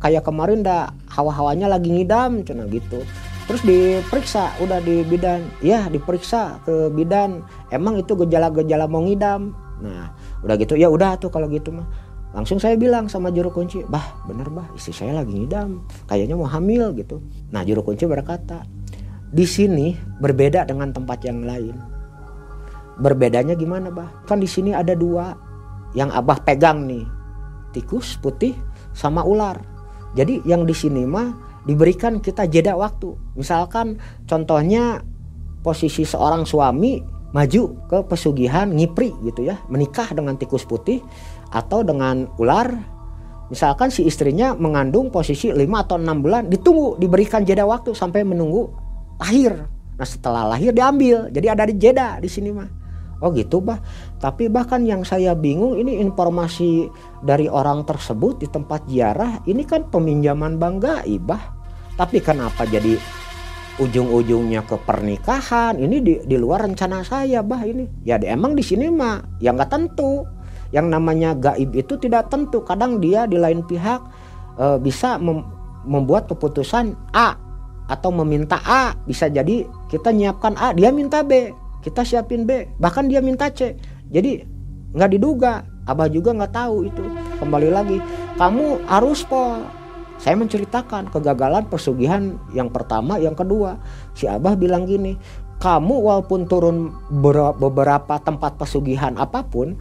kayak 0.00 0.28
kemarin 0.28 0.60
dah 0.60 0.92
hawa-hawanya 1.08 1.72
lagi 1.72 1.88
ngidam 1.88 2.44
cina 2.44 2.68
gitu 2.68 3.00
terus 3.46 3.62
diperiksa 3.62 4.52
udah 4.60 4.82
di 4.82 5.06
bidan. 5.06 5.46
Ya 5.62 5.86
diperiksa 5.86 6.60
ke 6.66 6.90
bidan. 6.92 7.46
Emang 7.70 7.98
itu 7.98 8.12
gejala-gejala 8.14 8.90
mau 8.90 9.02
ngidam. 9.02 9.54
Nah 9.80 10.12
udah 10.42 10.54
gitu 10.58 10.74
ya 10.76 10.90
udah 10.90 11.16
tuh 11.16 11.30
kalau 11.30 11.46
gitu 11.48 11.70
mah. 11.70 11.86
Langsung 12.36 12.60
saya 12.60 12.76
bilang 12.76 13.08
sama 13.08 13.32
juru 13.32 13.48
kunci 13.48 13.80
bah 13.88 14.20
bener 14.28 14.52
bah 14.52 14.68
istri 14.76 14.92
saya 14.92 15.16
lagi 15.16 15.32
ngidam. 15.32 15.80
Kayaknya 16.10 16.34
mau 16.36 16.50
hamil 16.50 16.92
gitu. 16.98 17.22
Nah 17.54 17.64
juru 17.64 17.86
kunci 17.86 18.04
berkata 18.04 18.66
di 19.30 19.46
sini 19.48 19.96
berbeda 20.20 20.66
dengan 20.68 20.92
tempat 20.92 21.24
yang 21.24 21.46
lain. 21.46 21.74
Berbedanya 23.00 23.56
gimana 23.56 23.88
bah? 23.92 24.08
Kan 24.28 24.42
di 24.42 24.48
sini 24.48 24.72
ada 24.74 24.92
dua 24.92 25.32
yang 25.94 26.12
abah 26.12 26.42
pegang 26.44 26.84
nih 26.84 27.04
tikus 27.72 28.16
putih 28.20 28.56
sama 28.96 29.20
ular. 29.24 29.60
Jadi 30.16 30.40
yang 30.48 30.64
di 30.64 30.72
sini 30.72 31.04
mah 31.04 31.45
diberikan 31.66 32.22
kita 32.22 32.46
jeda 32.46 32.78
waktu. 32.78 33.12
Misalkan 33.34 33.98
contohnya 34.24 35.02
posisi 35.60 36.06
seorang 36.06 36.46
suami 36.46 37.02
maju 37.34 37.62
ke 37.90 37.98
pesugihan 38.06 38.70
ngipri 38.70 39.12
gitu 39.26 39.44
ya 39.44 39.60
menikah 39.66 40.08
dengan 40.14 40.38
tikus 40.38 40.62
putih 40.62 41.02
atau 41.50 41.82
dengan 41.82 42.30
ular. 42.38 42.70
Misalkan 43.46 43.94
si 43.94 44.02
istrinya 44.02 44.58
mengandung 44.58 45.14
posisi 45.14 45.54
5 45.54 45.58
atau 45.86 46.02
6 46.02 46.24
bulan 46.24 46.42
ditunggu 46.50 46.98
diberikan 46.98 47.46
jeda 47.46 47.62
waktu 47.62 47.94
sampai 47.94 48.26
menunggu 48.26 48.70
lahir. 49.22 49.54
Nah 49.98 50.06
setelah 50.06 50.50
lahir 50.50 50.74
diambil 50.74 51.30
jadi 51.30 51.54
ada 51.54 51.66
di 51.66 51.74
jeda 51.78 52.18
di 52.18 52.26
sini 52.26 52.50
mah 52.50 52.86
oh 53.20 53.32
gitu 53.32 53.64
bah 53.64 53.80
tapi 54.20 54.48
bahkan 54.52 54.84
yang 54.84 55.04
saya 55.04 55.32
bingung 55.32 55.76
ini 55.76 56.00
informasi 56.04 56.88
dari 57.24 57.48
orang 57.48 57.84
tersebut 57.88 58.40
di 58.44 58.48
tempat 58.48 58.84
ziarah 58.88 59.40
ini 59.48 59.64
kan 59.64 59.88
peminjaman 59.88 60.60
bank 60.60 60.84
gaib 60.84 61.24
bah 61.24 61.55
tapi 61.96 62.20
kenapa 62.20 62.68
jadi 62.68 63.00
ujung-ujungnya 63.80 64.64
ke 64.68 64.76
pernikahan? 64.84 65.80
Ini 65.80 65.96
di, 66.04 66.14
di 66.28 66.36
luar 66.36 66.68
rencana 66.68 67.00
saya 67.00 67.40
bah 67.40 67.64
ini. 67.64 67.88
Ya 68.04 68.20
emang 68.20 68.52
di 68.52 68.60
sini 68.60 68.92
mah 68.92 69.24
ya 69.40 69.56
nggak 69.56 69.72
tentu. 69.72 70.28
Yang 70.76 70.86
namanya 70.92 71.32
gaib 71.32 71.72
itu 71.72 71.96
tidak 71.96 72.28
tentu. 72.28 72.60
Kadang 72.60 73.00
dia 73.00 73.24
di 73.24 73.40
lain 73.40 73.64
pihak 73.64 74.00
eh, 74.60 74.78
bisa 74.80 75.16
mem- 75.16 75.48
membuat 75.88 76.28
keputusan 76.28 76.92
A 77.16 77.36
atau 77.88 78.12
meminta 78.12 78.60
A. 78.60 78.92
Bisa 79.08 79.32
jadi 79.32 79.64
kita 79.88 80.12
nyiapkan 80.12 80.52
A 80.60 80.76
dia 80.76 80.92
minta 80.92 81.24
B. 81.24 81.52
Kita 81.80 82.04
siapin 82.04 82.44
B. 82.44 82.68
Bahkan 82.76 83.08
dia 83.08 83.24
minta 83.24 83.48
C. 83.48 83.72
Jadi 84.12 84.44
nggak 84.92 85.10
diduga. 85.16 85.64
Abah 85.86 86.10
juga 86.10 86.34
nggak 86.34 86.52
tahu 86.52 86.92
itu. 86.92 87.04
Kembali 87.40 87.70
lagi 87.72 87.98
kamu 88.36 88.84
harus 88.90 89.24
po 89.24 89.64
saya 90.16 90.34
menceritakan 90.40 91.12
kegagalan 91.12 91.68
pesugihan 91.68 92.40
yang 92.56 92.72
pertama 92.72 93.20
yang 93.20 93.36
kedua. 93.36 93.76
Si 94.16 94.24
abah 94.24 94.56
bilang 94.56 94.88
gini 94.88 95.16
kamu 95.56 95.94
walaupun 96.04 96.44
turun 96.44 96.92
ber- 97.08 97.56
beberapa 97.56 98.20
tempat 98.20 98.60
pesugihan 98.60 99.16
apa 99.16 99.44
pun 99.44 99.76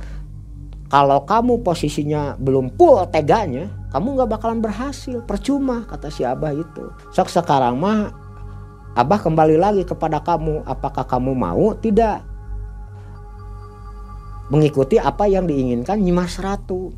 kalau 0.88 1.27
kamu 1.27 1.65
posisinya 1.65 2.39
belum 2.39 2.79
full 2.79 3.03
teganya 3.11 3.67
kamu 3.95 4.19
nggak 4.19 4.31
bakalan 4.36 4.59
berhasil. 4.59 5.23
Percuma 5.23 5.88
kata 5.88 6.11
si 6.11 6.27
abah 6.27 6.51
itu. 6.51 6.91
Sok 7.15 7.31
sekarang 7.31 7.79
mah 7.79 8.11
abah 8.91 9.19
kembali 9.23 9.55
lagi 9.55 9.83
kepada 9.88 10.19
kamu 10.19 10.67
apakah 10.67 11.07
kamu 11.07 11.31
mau? 11.31 11.71
Tidak. 11.79 12.36
Mengikuti 14.51 14.99
apa 14.99 15.25
yang 15.25 15.47
diinginkan 15.47 15.97
Nyimas 16.03 16.38
Ratu 16.38 16.93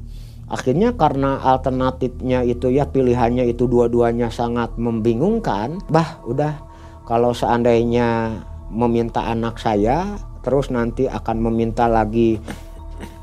akhirnya 0.47 0.95
karena 0.95 1.43
alternatifnya 1.43 2.43
itu 2.47 2.71
ya 2.71 2.87
pilihannya 2.87 3.47
itu 3.51 3.67
dua-duanya 3.67 4.31
sangat 4.31 4.75
membingungkan 4.79 5.83
bah 5.91 6.23
udah. 6.27 6.65
Kalau 7.07 7.31
seandainya 7.31 8.35
meminta 8.67 9.23
anak 9.31 9.63
saya 9.63 10.19
terus 10.43 10.67
nanti 10.71 11.07
akan 11.07 11.39
meminta 11.39 11.87
lagi 11.87 12.35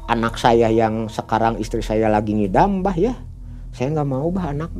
anak 0.08 0.40
saya 0.40 0.72
yang 0.72 1.08
sekarang 1.08 1.60
istri 1.60 1.84
saya 1.84 2.08
lagi 2.08 2.32
ngidam 2.32 2.80
bah 2.80 2.96
ya. 2.96 3.12
Saya 3.74 3.92
nggak 3.92 4.08
mau 4.08 4.28
bah 4.32 4.52
anak 4.52 4.72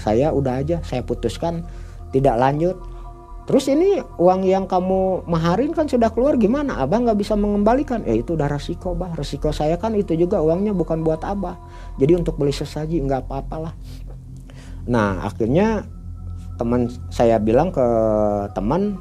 saya 0.00 0.32
udah 0.32 0.60
aja 0.60 0.78
saya 0.84 1.02
putuskan 1.02 1.64
tidak 2.12 2.36
lanjut 2.36 2.76
terus 3.46 3.70
ini 3.70 4.02
uang 4.18 4.42
yang 4.42 4.66
kamu 4.66 5.24
maharin 5.30 5.70
kan 5.70 5.86
sudah 5.86 6.10
keluar 6.10 6.34
gimana? 6.34 6.82
Abah 6.82 6.98
nggak 7.06 7.18
bisa 7.22 7.38
mengembalikan. 7.38 8.02
Ya 8.02 8.18
itu 8.18 8.34
udah 8.34 8.50
resiko 8.50 8.98
bah 8.98 9.14
resiko 9.14 9.54
saya 9.54 9.78
kan 9.78 9.94
itu 9.94 10.18
juga 10.18 10.42
uangnya 10.42 10.74
bukan 10.74 11.06
buat 11.06 11.22
abah. 11.22 11.56
Jadi 11.96 12.18
untuk 12.18 12.36
beli 12.36 12.50
sesaji 12.50 12.98
nggak 13.06 13.30
apa-apalah 13.30 13.72
nah 14.86 15.26
akhirnya 15.26 15.82
teman 16.56 16.86
saya 17.10 17.42
bilang 17.42 17.74
ke 17.74 17.86
teman 18.54 18.96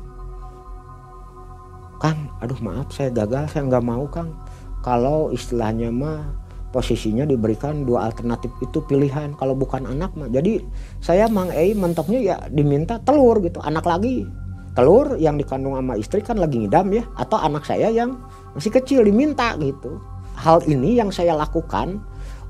Kang 2.01 2.27
aduh 2.43 2.59
maaf 2.59 2.91
saya 2.91 3.07
gagal 3.07 3.55
saya 3.55 3.71
nggak 3.71 3.85
mau 3.87 4.03
Kang. 4.11 4.35
Kalau 4.83 5.31
istilahnya 5.31 5.89
mah 5.89 6.27
posisinya 6.75 7.23
diberikan 7.23 7.87
dua 7.87 8.11
alternatif 8.11 8.51
itu 8.59 8.83
pilihan. 8.83 9.31
Kalau 9.39 9.55
bukan 9.55 9.87
anak 9.87 10.11
mah 10.19 10.27
jadi 10.27 10.59
saya 10.99 11.31
Mang 11.31 11.47
Ei 11.55 11.71
mentoknya 11.71 12.19
ya 12.19 12.35
diminta 12.51 12.99
telur 12.99 13.39
gitu 13.39 13.63
anak 13.63 13.87
lagi. 13.87 14.27
Telur 14.75 15.15
yang 15.15 15.39
dikandung 15.39 15.79
sama 15.79 15.95
istri 15.95 16.19
kan 16.19 16.35
lagi 16.35 16.59
ngidam 16.59 16.91
ya 16.91 17.07
atau 17.15 17.39
anak 17.39 17.63
saya 17.63 17.87
yang 17.87 18.19
masih 18.51 18.75
kecil 18.75 19.07
diminta 19.07 19.55
gitu. 19.63 20.03
Hal 20.35 20.59
ini 20.67 20.99
yang 20.99 21.15
saya 21.15 21.31
lakukan 21.31 22.03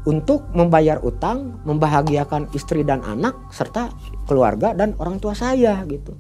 untuk 0.09 0.49
membayar 0.57 1.01
utang 1.05 1.61
membahagiakan 1.65 2.49
istri 2.57 2.82
dan 2.82 3.05
anak 3.05 3.38
serta 3.53 3.93
keluarga 4.26 4.73
dan 4.73 4.97
orang 5.01 5.21
tua 5.21 5.38
saya 5.38 5.82
gitu 5.86 6.17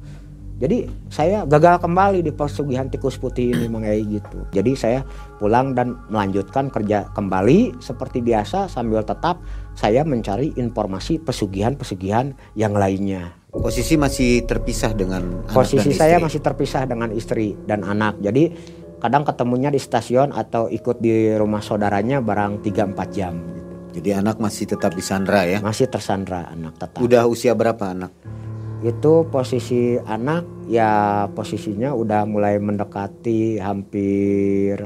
jadi 0.55 0.87
saya 1.11 1.43
gagal 1.43 1.83
kembali 1.83 2.23
di 2.23 2.31
pesugihan 2.31 2.87
tikus 2.87 3.19
putih 3.19 3.51
ini 3.51 3.67
Mang 3.67 3.83
Ei 3.83 4.07
gitu. 4.07 4.47
Jadi 4.55 4.71
saya 4.79 5.03
pulang 5.35 5.75
dan 5.75 5.99
melanjutkan 6.07 6.71
kerja 6.71 7.11
kembali 7.11 7.75
seperti 7.83 8.23
biasa 8.23 8.71
sambil 8.71 9.03
tetap 9.03 9.43
saya 9.75 10.07
mencari 10.07 10.55
informasi 10.55 11.19
pesugihan-pesugihan 11.19 12.31
yang 12.55 12.71
lainnya. 12.71 13.35
Posisi 13.51 13.99
masih 13.99 14.47
terpisah 14.47 14.95
dengan 14.95 15.43
anak 15.43 15.55
Posisi 15.55 15.91
dan 15.91 15.99
saya 15.99 16.15
istri. 16.19 16.25
masih 16.27 16.39
terpisah 16.43 16.83
dengan 16.87 17.09
istri 17.11 17.47
dan 17.67 17.83
anak. 17.83 18.15
Jadi 18.23 18.51
kadang 19.03 19.27
ketemunya 19.27 19.67
di 19.67 19.79
stasiun 19.79 20.31
atau 20.31 20.71
ikut 20.71 21.03
di 21.03 21.35
rumah 21.35 21.59
saudaranya 21.59 22.23
barang 22.23 22.63
3-4 22.63 22.95
jam 23.11 23.35
gitu. 23.35 23.71
Jadi 23.99 24.09
anak 24.11 24.39
masih 24.39 24.71
tetap 24.71 24.95
di 24.95 25.03
Sandra 25.03 25.43
ya. 25.43 25.59
Masih 25.59 25.87
tersandra 25.87 26.47
anak 26.47 26.79
tetap. 26.79 26.99
Udah 26.99 27.27
usia 27.27 27.55
berapa 27.55 27.91
anak? 27.91 28.11
Itu 28.83 29.13
posisi 29.31 29.95
anak 30.03 30.67
ya 30.67 31.25
posisinya 31.31 31.93
udah 31.93 32.27
mulai 32.27 32.59
mendekati 32.59 33.61
hampir 33.61 34.81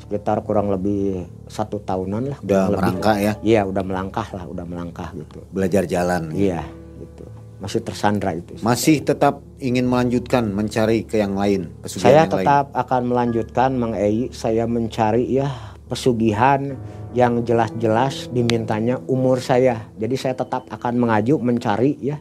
sekitar 0.00 0.42
kurang 0.42 0.72
lebih 0.72 1.28
satu 1.46 1.78
tahunan 1.82 2.34
lah. 2.34 2.38
Udah 2.42 2.62
lebih. 2.66 2.76
merangkak 2.78 3.16
ya, 3.20 3.32
iya 3.44 3.60
udah 3.62 3.82
melangkah 3.84 4.26
lah 4.34 4.44
udah 4.48 4.64
melangkah 4.66 5.12
gitu. 5.14 5.38
Belajar 5.52 5.84
jalan. 5.86 6.32
iya 6.34 6.64
gitu. 6.98 7.24
Masih 7.60 7.84
tersandra 7.84 8.32
itu 8.32 8.56
Masih 8.64 9.04
tetap 9.04 9.44
ingin 9.60 9.84
melanjutkan 9.84 10.48
mencari 10.48 11.04
ke 11.04 11.20
yang 11.20 11.36
lain, 11.36 11.68
pesugihan 11.84 12.08
saya 12.08 12.16
yang 12.24 12.32
lain. 12.32 12.46
tetap 12.48 12.66
akan 12.72 13.02
melanjutkan 13.04 13.70
Mang 13.76 13.92
Ei. 13.92 14.32
Saya 14.32 14.64
mencari 14.64 15.28
ya 15.28 15.52
pesugihan 15.84 16.74
yang 17.12 17.44
jelas-jelas 17.44 18.32
dimintanya 18.32 18.96
umur 19.10 19.44
saya. 19.44 19.92
Jadi 20.00 20.14
saya 20.16 20.34
tetap 20.38 20.72
akan 20.72 20.94
mengaju 20.96 21.36
mencari 21.42 22.00
ya 22.00 22.16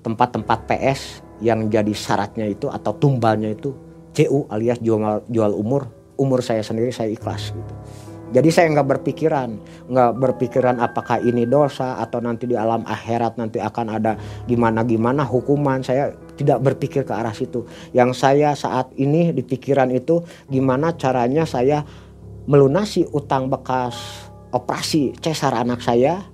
tempat-tempat 0.00 0.68
PS 0.68 1.24
yang 1.40 1.68
jadi 1.72 1.92
syaratnya 1.92 2.48
itu 2.48 2.68
atau 2.68 2.92
tumbalnya 2.96 3.52
itu 3.52 3.72
CU 4.12 4.44
alias 4.52 4.80
jual 4.82 5.24
jual 5.28 5.52
umur 5.56 5.88
umur 6.20 6.44
saya 6.44 6.60
sendiri 6.60 6.92
saya 6.92 7.08
ikhlas 7.12 7.52
gitu. 7.56 7.74
Jadi 8.30 8.46
saya 8.54 8.70
nggak 8.70 8.86
berpikiran 8.86 9.50
nggak 9.90 10.12
berpikiran 10.22 10.78
apakah 10.78 11.18
ini 11.18 11.50
dosa 11.50 11.98
atau 11.98 12.22
nanti 12.22 12.46
di 12.46 12.54
alam 12.54 12.86
akhirat 12.86 13.34
nanti 13.34 13.58
akan 13.58 13.98
ada 13.98 14.14
gimana 14.46 14.86
gimana 14.86 15.26
hukuman. 15.26 15.82
Saya 15.82 16.14
tidak 16.38 16.62
berpikir 16.62 17.02
ke 17.02 17.10
arah 17.10 17.34
situ. 17.34 17.66
Yang 17.90 18.10
saya 18.22 18.54
saat 18.54 18.94
ini 18.94 19.34
di 19.34 19.42
pikiran 19.42 19.90
itu 19.90 20.22
gimana 20.46 20.94
caranya 20.94 21.42
saya 21.42 21.82
melunasi 22.46 23.10
utang 23.10 23.50
bekas 23.50 23.98
operasi 24.54 25.14
cesar 25.18 25.54
anak 25.54 25.82
saya 25.82 26.29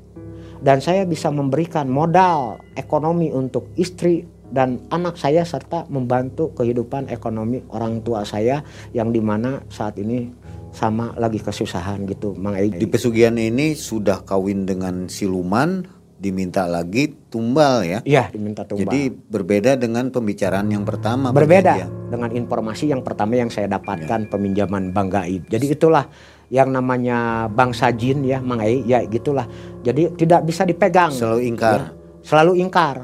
dan 0.61 0.81
saya 0.81 1.05
bisa 1.05 1.29
memberikan 1.33 1.89
modal 1.89 2.61
ekonomi 2.77 3.33
untuk 3.33 3.73
istri 3.77 4.25
dan 4.51 4.79
anak 4.95 5.19
saya 5.19 5.43
serta 5.43 5.91
membantu 5.91 6.55
kehidupan 6.55 7.11
ekonomi 7.11 7.63
orang 7.75 7.99
tua 8.07 8.23
saya 8.23 8.63
yang 8.95 9.11
di 9.11 9.19
mana 9.19 9.63
saat 9.67 9.99
ini 9.99 10.31
sama 10.71 11.17
lagi 11.17 11.41
kesusahan 11.41 12.05
gitu 12.07 12.37
Mang 12.37 12.55
Ei. 12.55 12.69
Di 12.69 12.87
pesugihan 12.87 13.35
ini 13.41 13.73
sudah 13.73 14.23
kawin 14.23 14.69
dengan 14.69 15.09
siluman, 15.09 15.89
diminta 16.17 16.69
lagi 16.69 17.13
tumbal 17.33 17.85
ya. 17.85 17.99
Iya 18.05 18.29
diminta 18.33 18.65
tumbal. 18.65 18.89
Jadi 18.89 19.09
berbeda 19.09 19.77
dengan 19.81 20.13
pembicaraan 20.13 20.69
yang 20.69 20.85
pertama. 20.85 21.33
berbeda 21.33 21.73
perjanjian. 21.77 22.13
dengan 22.13 22.31
informasi 22.33 22.85
yang 22.93 23.03
pertama 23.05 23.41
yang 23.41 23.49
saya 23.53 23.69
dapatkan 23.73 24.29
peminjaman 24.29 24.93
bank 24.93 25.09
gaib. 25.13 25.43
Jadi 25.49 25.67
itulah 25.73 26.09
yang 26.53 26.71
namanya 26.71 27.51
bangsa 27.51 27.91
jin 27.91 28.23
ya 28.23 28.39
Mang 28.39 28.63
Ei 28.63 28.83
ya 28.87 29.03
gitulah. 29.07 29.47
Jadi 29.83 30.15
tidak 30.15 30.47
bisa 30.47 30.63
dipegang. 30.63 31.11
Selalu 31.11 31.41
ingkar. 31.51 31.81
Ya, 31.81 31.87
selalu 32.23 32.53
ingkar. 32.63 32.97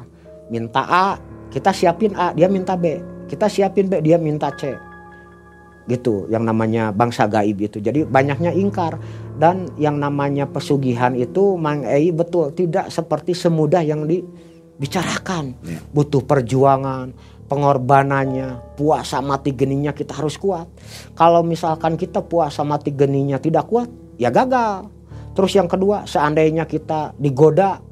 Minta 0.53 0.83
A, 0.85 1.07
kita 1.49 1.73
siapin 1.73 2.13
A, 2.15 2.35
dia 2.37 2.47
minta 2.47 2.77
B. 2.77 3.01
Kita 3.27 3.49
siapin 3.49 3.89
B, 3.89 4.05
dia 4.05 4.21
minta 4.21 4.53
C. 4.53 4.77
Gitu, 5.89 6.31
yang 6.31 6.47
namanya 6.47 6.95
bangsa 6.95 7.27
gaib 7.27 7.59
itu. 7.59 7.83
Jadi 7.83 8.07
banyaknya 8.07 8.55
ingkar 8.55 9.01
dan 9.41 9.67
yang 9.81 9.99
namanya 9.99 10.47
pesugihan 10.47 11.17
itu 11.19 11.59
Mang 11.59 11.83
Ei 11.83 12.15
betul 12.15 12.55
tidak 12.55 12.93
seperti 12.95 13.35
semudah 13.35 13.83
yang 13.83 14.07
dibicarakan. 14.07 15.59
Ya. 15.67 15.81
Butuh 15.91 16.23
perjuangan, 16.23 17.11
pengorbanannya, 17.53 18.81
puasa 18.81 19.21
mati 19.21 19.53
geninya 19.53 19.93
kita 19.93 20.17
harus 20.17 20.41
kuat. 20.41 20.65
Kalau 21.13 21.45
misalkan 21.45 22.01
kita 22.01 22.25
puasa 22.25 22.65
mati 22.65 22.97
geninya 22.97 23.37
tidak 23.37 23.69
kuat, 23.69 23.93
ya 24.17 24.33
gagal. 24.33 24.89
Terus 25.37 25.53
yang 25.53 25.69
kedua, 25.69 26.09
seandainya 26.09 26.65
kita 26.65 27.13
digoda 27.21 27.92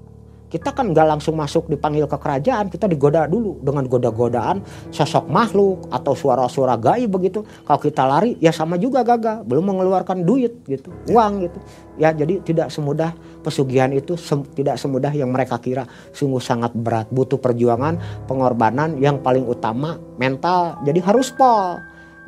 kita 0.50 0.74
kan 0.74 0.90
nggak 0.90 1.06
langsung 1.16 1.38
masuk 1.38 1.70
dipanggil 1.70 2.10
ke 2.10 2.18
kerajaan 2.18 2.66
kita 2.66 2.90
digoda 2.90 3.30
dulu 3.30 3.62
dengan 3.62 3.86
goda-godaan 3.86 4.60
sosok 4.90 5.30
makhluk 5.30 5.86
atau 5.94 6.12
suara-suara 6.18 6.74
gaib 6.74 7.14
begitu. 7.14 7.46
Kalau 7.62 7.78
kita 7.78 8.02
lari 8.02 8.34
ya 8.42 8.50
sama 8.50 8.74
juga 8.74 9.06
gagal 9.06 9.46
belum 9.46 9.70
mengeluarkan 9.70 10.26
duit 10.26 10.66
gitu 10.66 10.90
uang 11.08 11.46
gitu. 11.46 11.58
Ya 11.96 12.10
jadi 12.10 12.42
tidak 12.42 12.74
semudah 12.74 13.14
pesugihan 13.46 13.94
itu 13.94 14.18
sem- 14.18 14.46
tidak 14.58 14.76
semudah 14.76 15.14
yang 15.14 15.30
mereka 15.30 15.62
kira. 15.62 15.86
Sungguh 16.10 16.42
sangat 16.42 16.74
berat 16.74 17.06
butuh 17.14 17.38
perjuangan 17.38 18.26
pengorbanan 18.26 18.98
yang 18.98 19.22
paling 19.22 19.46
utama 19.46 20.02
mental. 20.18 20.82
Jadi 20.82 20.98
harus 20.98 21.30
pol 21.30 21.78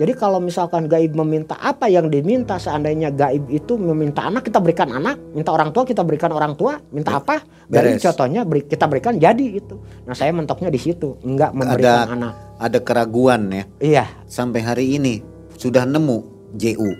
jadi 0.01 0.12
kalau 0.16 0.40
misalkan 0.40 0.88
gaib 0.88 1.12
meminta 1.12 1.53
apa 1.61 1.84
yang 1.86 2.09
diminta 2.09 2.57
seandainya 2.57 3.12
gaib 3.12 3.45
itu 3.53 3.76
meminta 3.76 4.24
anak 4.24 4.49
kita 4.49 4.57
berikan 4.57 4.88
anak, 4.88 5.20
minta 5.36 5.53
orang 5.53 5.68
tua 5.68 5.84
kita 5.84 6.01
berikan 6.01 6.32
orang 6.32 6.57
tua, 6.57 6.80
minta 6.90 7.20
apa? 7.20 7.45
Dari 7.68 8.01
contohnya 8.01 8.43
beri, 8.43 8.64
kita 8.64 8.88
berikan 8.88 9.20
jadi 9.20 9.47
itu. 9.61 9.76
Nah 10.09 10.16
saya 10.16 10.32
mentoknya 10.32 10.68
di 10.68 10.80
situ, 10.80 11.20
enggak 11.20 11.53
memberikan 11.53 12.09
Ada 12.09 12.12
anak. 12.12 12.32
ada 12.57 12.78
keraguan 12.80 13.53
ya. 13.53 13.64
Iya, 13.78 14.05
Sampai 14.24 14.64
hari 14.64 14.97
ini 14.97 15.20
sudah 15.57 15.84
nemu 15.84 16.18
JU. 16.57 16.90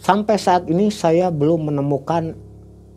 sampai 0.00 0.38
saat 0.38 0.70
ini 0.70 0.86
saya 0.88 1.34
belum 1.34 1.74
menemukan 1.74 2.38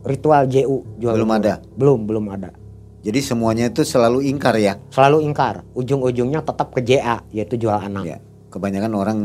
ritual 0.06 0.46
JU 0.46 0.86
jual 1.02 1.18
Belum 1.18 1.32
ada? 1.34 1.58
Belum, 1.74 2.06
belum 2.06 2.26
ada. 2.30 2.54
Jadi 3.00 3.20
semuanya 3.24 3.72
itu 3.72 3.88
selalu 3.88 4.28
ingkar 4.28 4.60
ya. 4.60 4.76
Selalu 4.92 5.24
ingkar, 5.24 5.64
ujung-ujungnya 5.72 6.44
tetap 6.44 6.76
ke 6.76 6.84
JA 6.84 7.24
yaitu 7.32 7.56
jual 7.56 7.80
anak. 7.80 8.04
Ya. 8.04 8.18
Kebanyakan 8.52 8.92
orang 8.96 9.20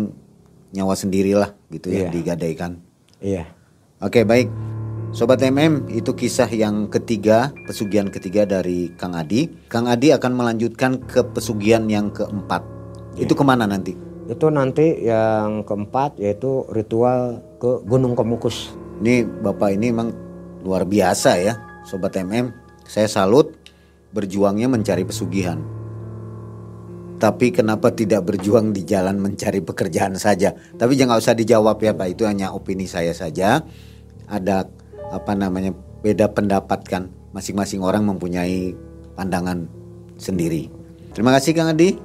nyawa 0.71 0.95
sendirilah 0.95 1.55
gitu 1.71 1.91
ya 1.91 2.07
Iya. 2.07 2.11
digadaikan. 2.11 2.73
Iya. 3.19 3.45
Oke 3.99 4.23
baik, 4.23 4.51
Sobat 5.15 5.39
MM 5.47 5.87
itu 5.95 6.11
kisah 6.11 6.51
yang 6.51 6.91
ketiga, 6.91 7.55
pesugihan 7.71 8.11
ketiga 8.11 8.43
dari 8.43 8.91
Kang 8.99 9.15
Adi. 9.15 9.47
Kang 9.71 9.87
Adi 9.87 10.11
akan 10.11 10.35
melanjutkan 10.35 10.99
ke 11.07 11.23
pesugihan 11.23 11.87
yang 11.87 12.11
keempat. 12.11 12.67
Iya. 13.15 13.27
Itu 13.27 13.39
ke 13.39 13.47
mana 13.47 13.63
nanti? 13.63 13.95
Itu 14.27 14.51
nanti 14.51 15.07
yang 15.07 15.63
keempat 15.63 16.19
yaitu 16.19 16.67
ritual 16.75 17.39
ke 17.63 17.87
Gunung 17.87 18.19
Kemukus. 18.19 18.75
Ini 18.99 19.23
bapak 19.23 19.79
ini 19.79 19.95
emang 19.95 20.11
luar 20.67 20.83
biasa 20.83 21.39
ya, 21.39 21.55
Sobat 21.87 22.19
MM. 22.19 22.51
Saya 22.83 23.07
salut 23.07 23.55
berjuangnya 24.15 24.71
mencari 24.71 25.03
pesugihan. 25.03 25.59
Tapi 27.19 27.51
kenapa 27.51 27.91
tidak 27.91 28.27
berjuang 28.27 28.71
di 28.71 28.87
jalan 28.87 29.19
mencari 29.19 29.59
pekerjaan 29.59 30.15
saja? 30.15 30.55
Tapi 30.55 30.95
jangan 30.95 31.19
usah 31.19 31.35
dijawab 31.35 31.83
ya 31.83 31.95
Pak, 31.95 32.09
itu 32.15 32.23
hanya 32.27 32.55
opini 32.55 32.87
saya 32.87 33.11
saja. 33.11 33.63
Ada 34.31 34.67
apa 35.11 35.33
namanya 35.35 35.75
beda 36.03 36.31
pendapat 36.31 36.81
kan. 36.87 37.11
Masing-masing 37.35 37.83
orang 37.83 38.07
mempunyai 38.07 38.75
pandangan 39.19 39.67
sendiri. 40.19 40.71
Terima 41.15 41.35
kasih 41.35 41.55
Kang 41.55 41.75
Adi. 41.75 41.99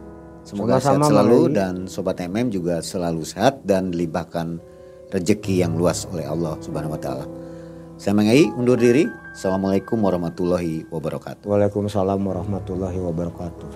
Semoga 0.46 0.82
Sama-sama, 0.82 1.06
sehat 1.06 1.10
selalu 1.14 1.40
Edi. 1.46 1.56
dan 1.58 1.74
Sobat 1.86 2.18
MM 2.26 2.48
juga 2.50 2.82
selalu 2.82 3.22
sehat 3.22 3.62
dan 3.66 3.94
dilimpahkan 3.94 4.58
rezeki 5.14 5.62
yang 5.62 5.78
luas 5.78 6.10
oleh 6.10 6.26
Allah 6.26 6.58
Subhanahu 6.62 6.96
wa 6.96 7.02
taala. 7.02 7.26
Saya 8.00 8.16
Mengai 8.16 8.48
undur 8.48 8.80
diri. 8.80 9.12
Assalamualaikum 9.36 10.00
warahmatullahi 10.00 10.88
wabarakatuh. 10.88 11.44
Waalaikumsalam 11.44 12.24
warahmatullahi 12.24 12.96
wabarakatuh. 12.96 13.68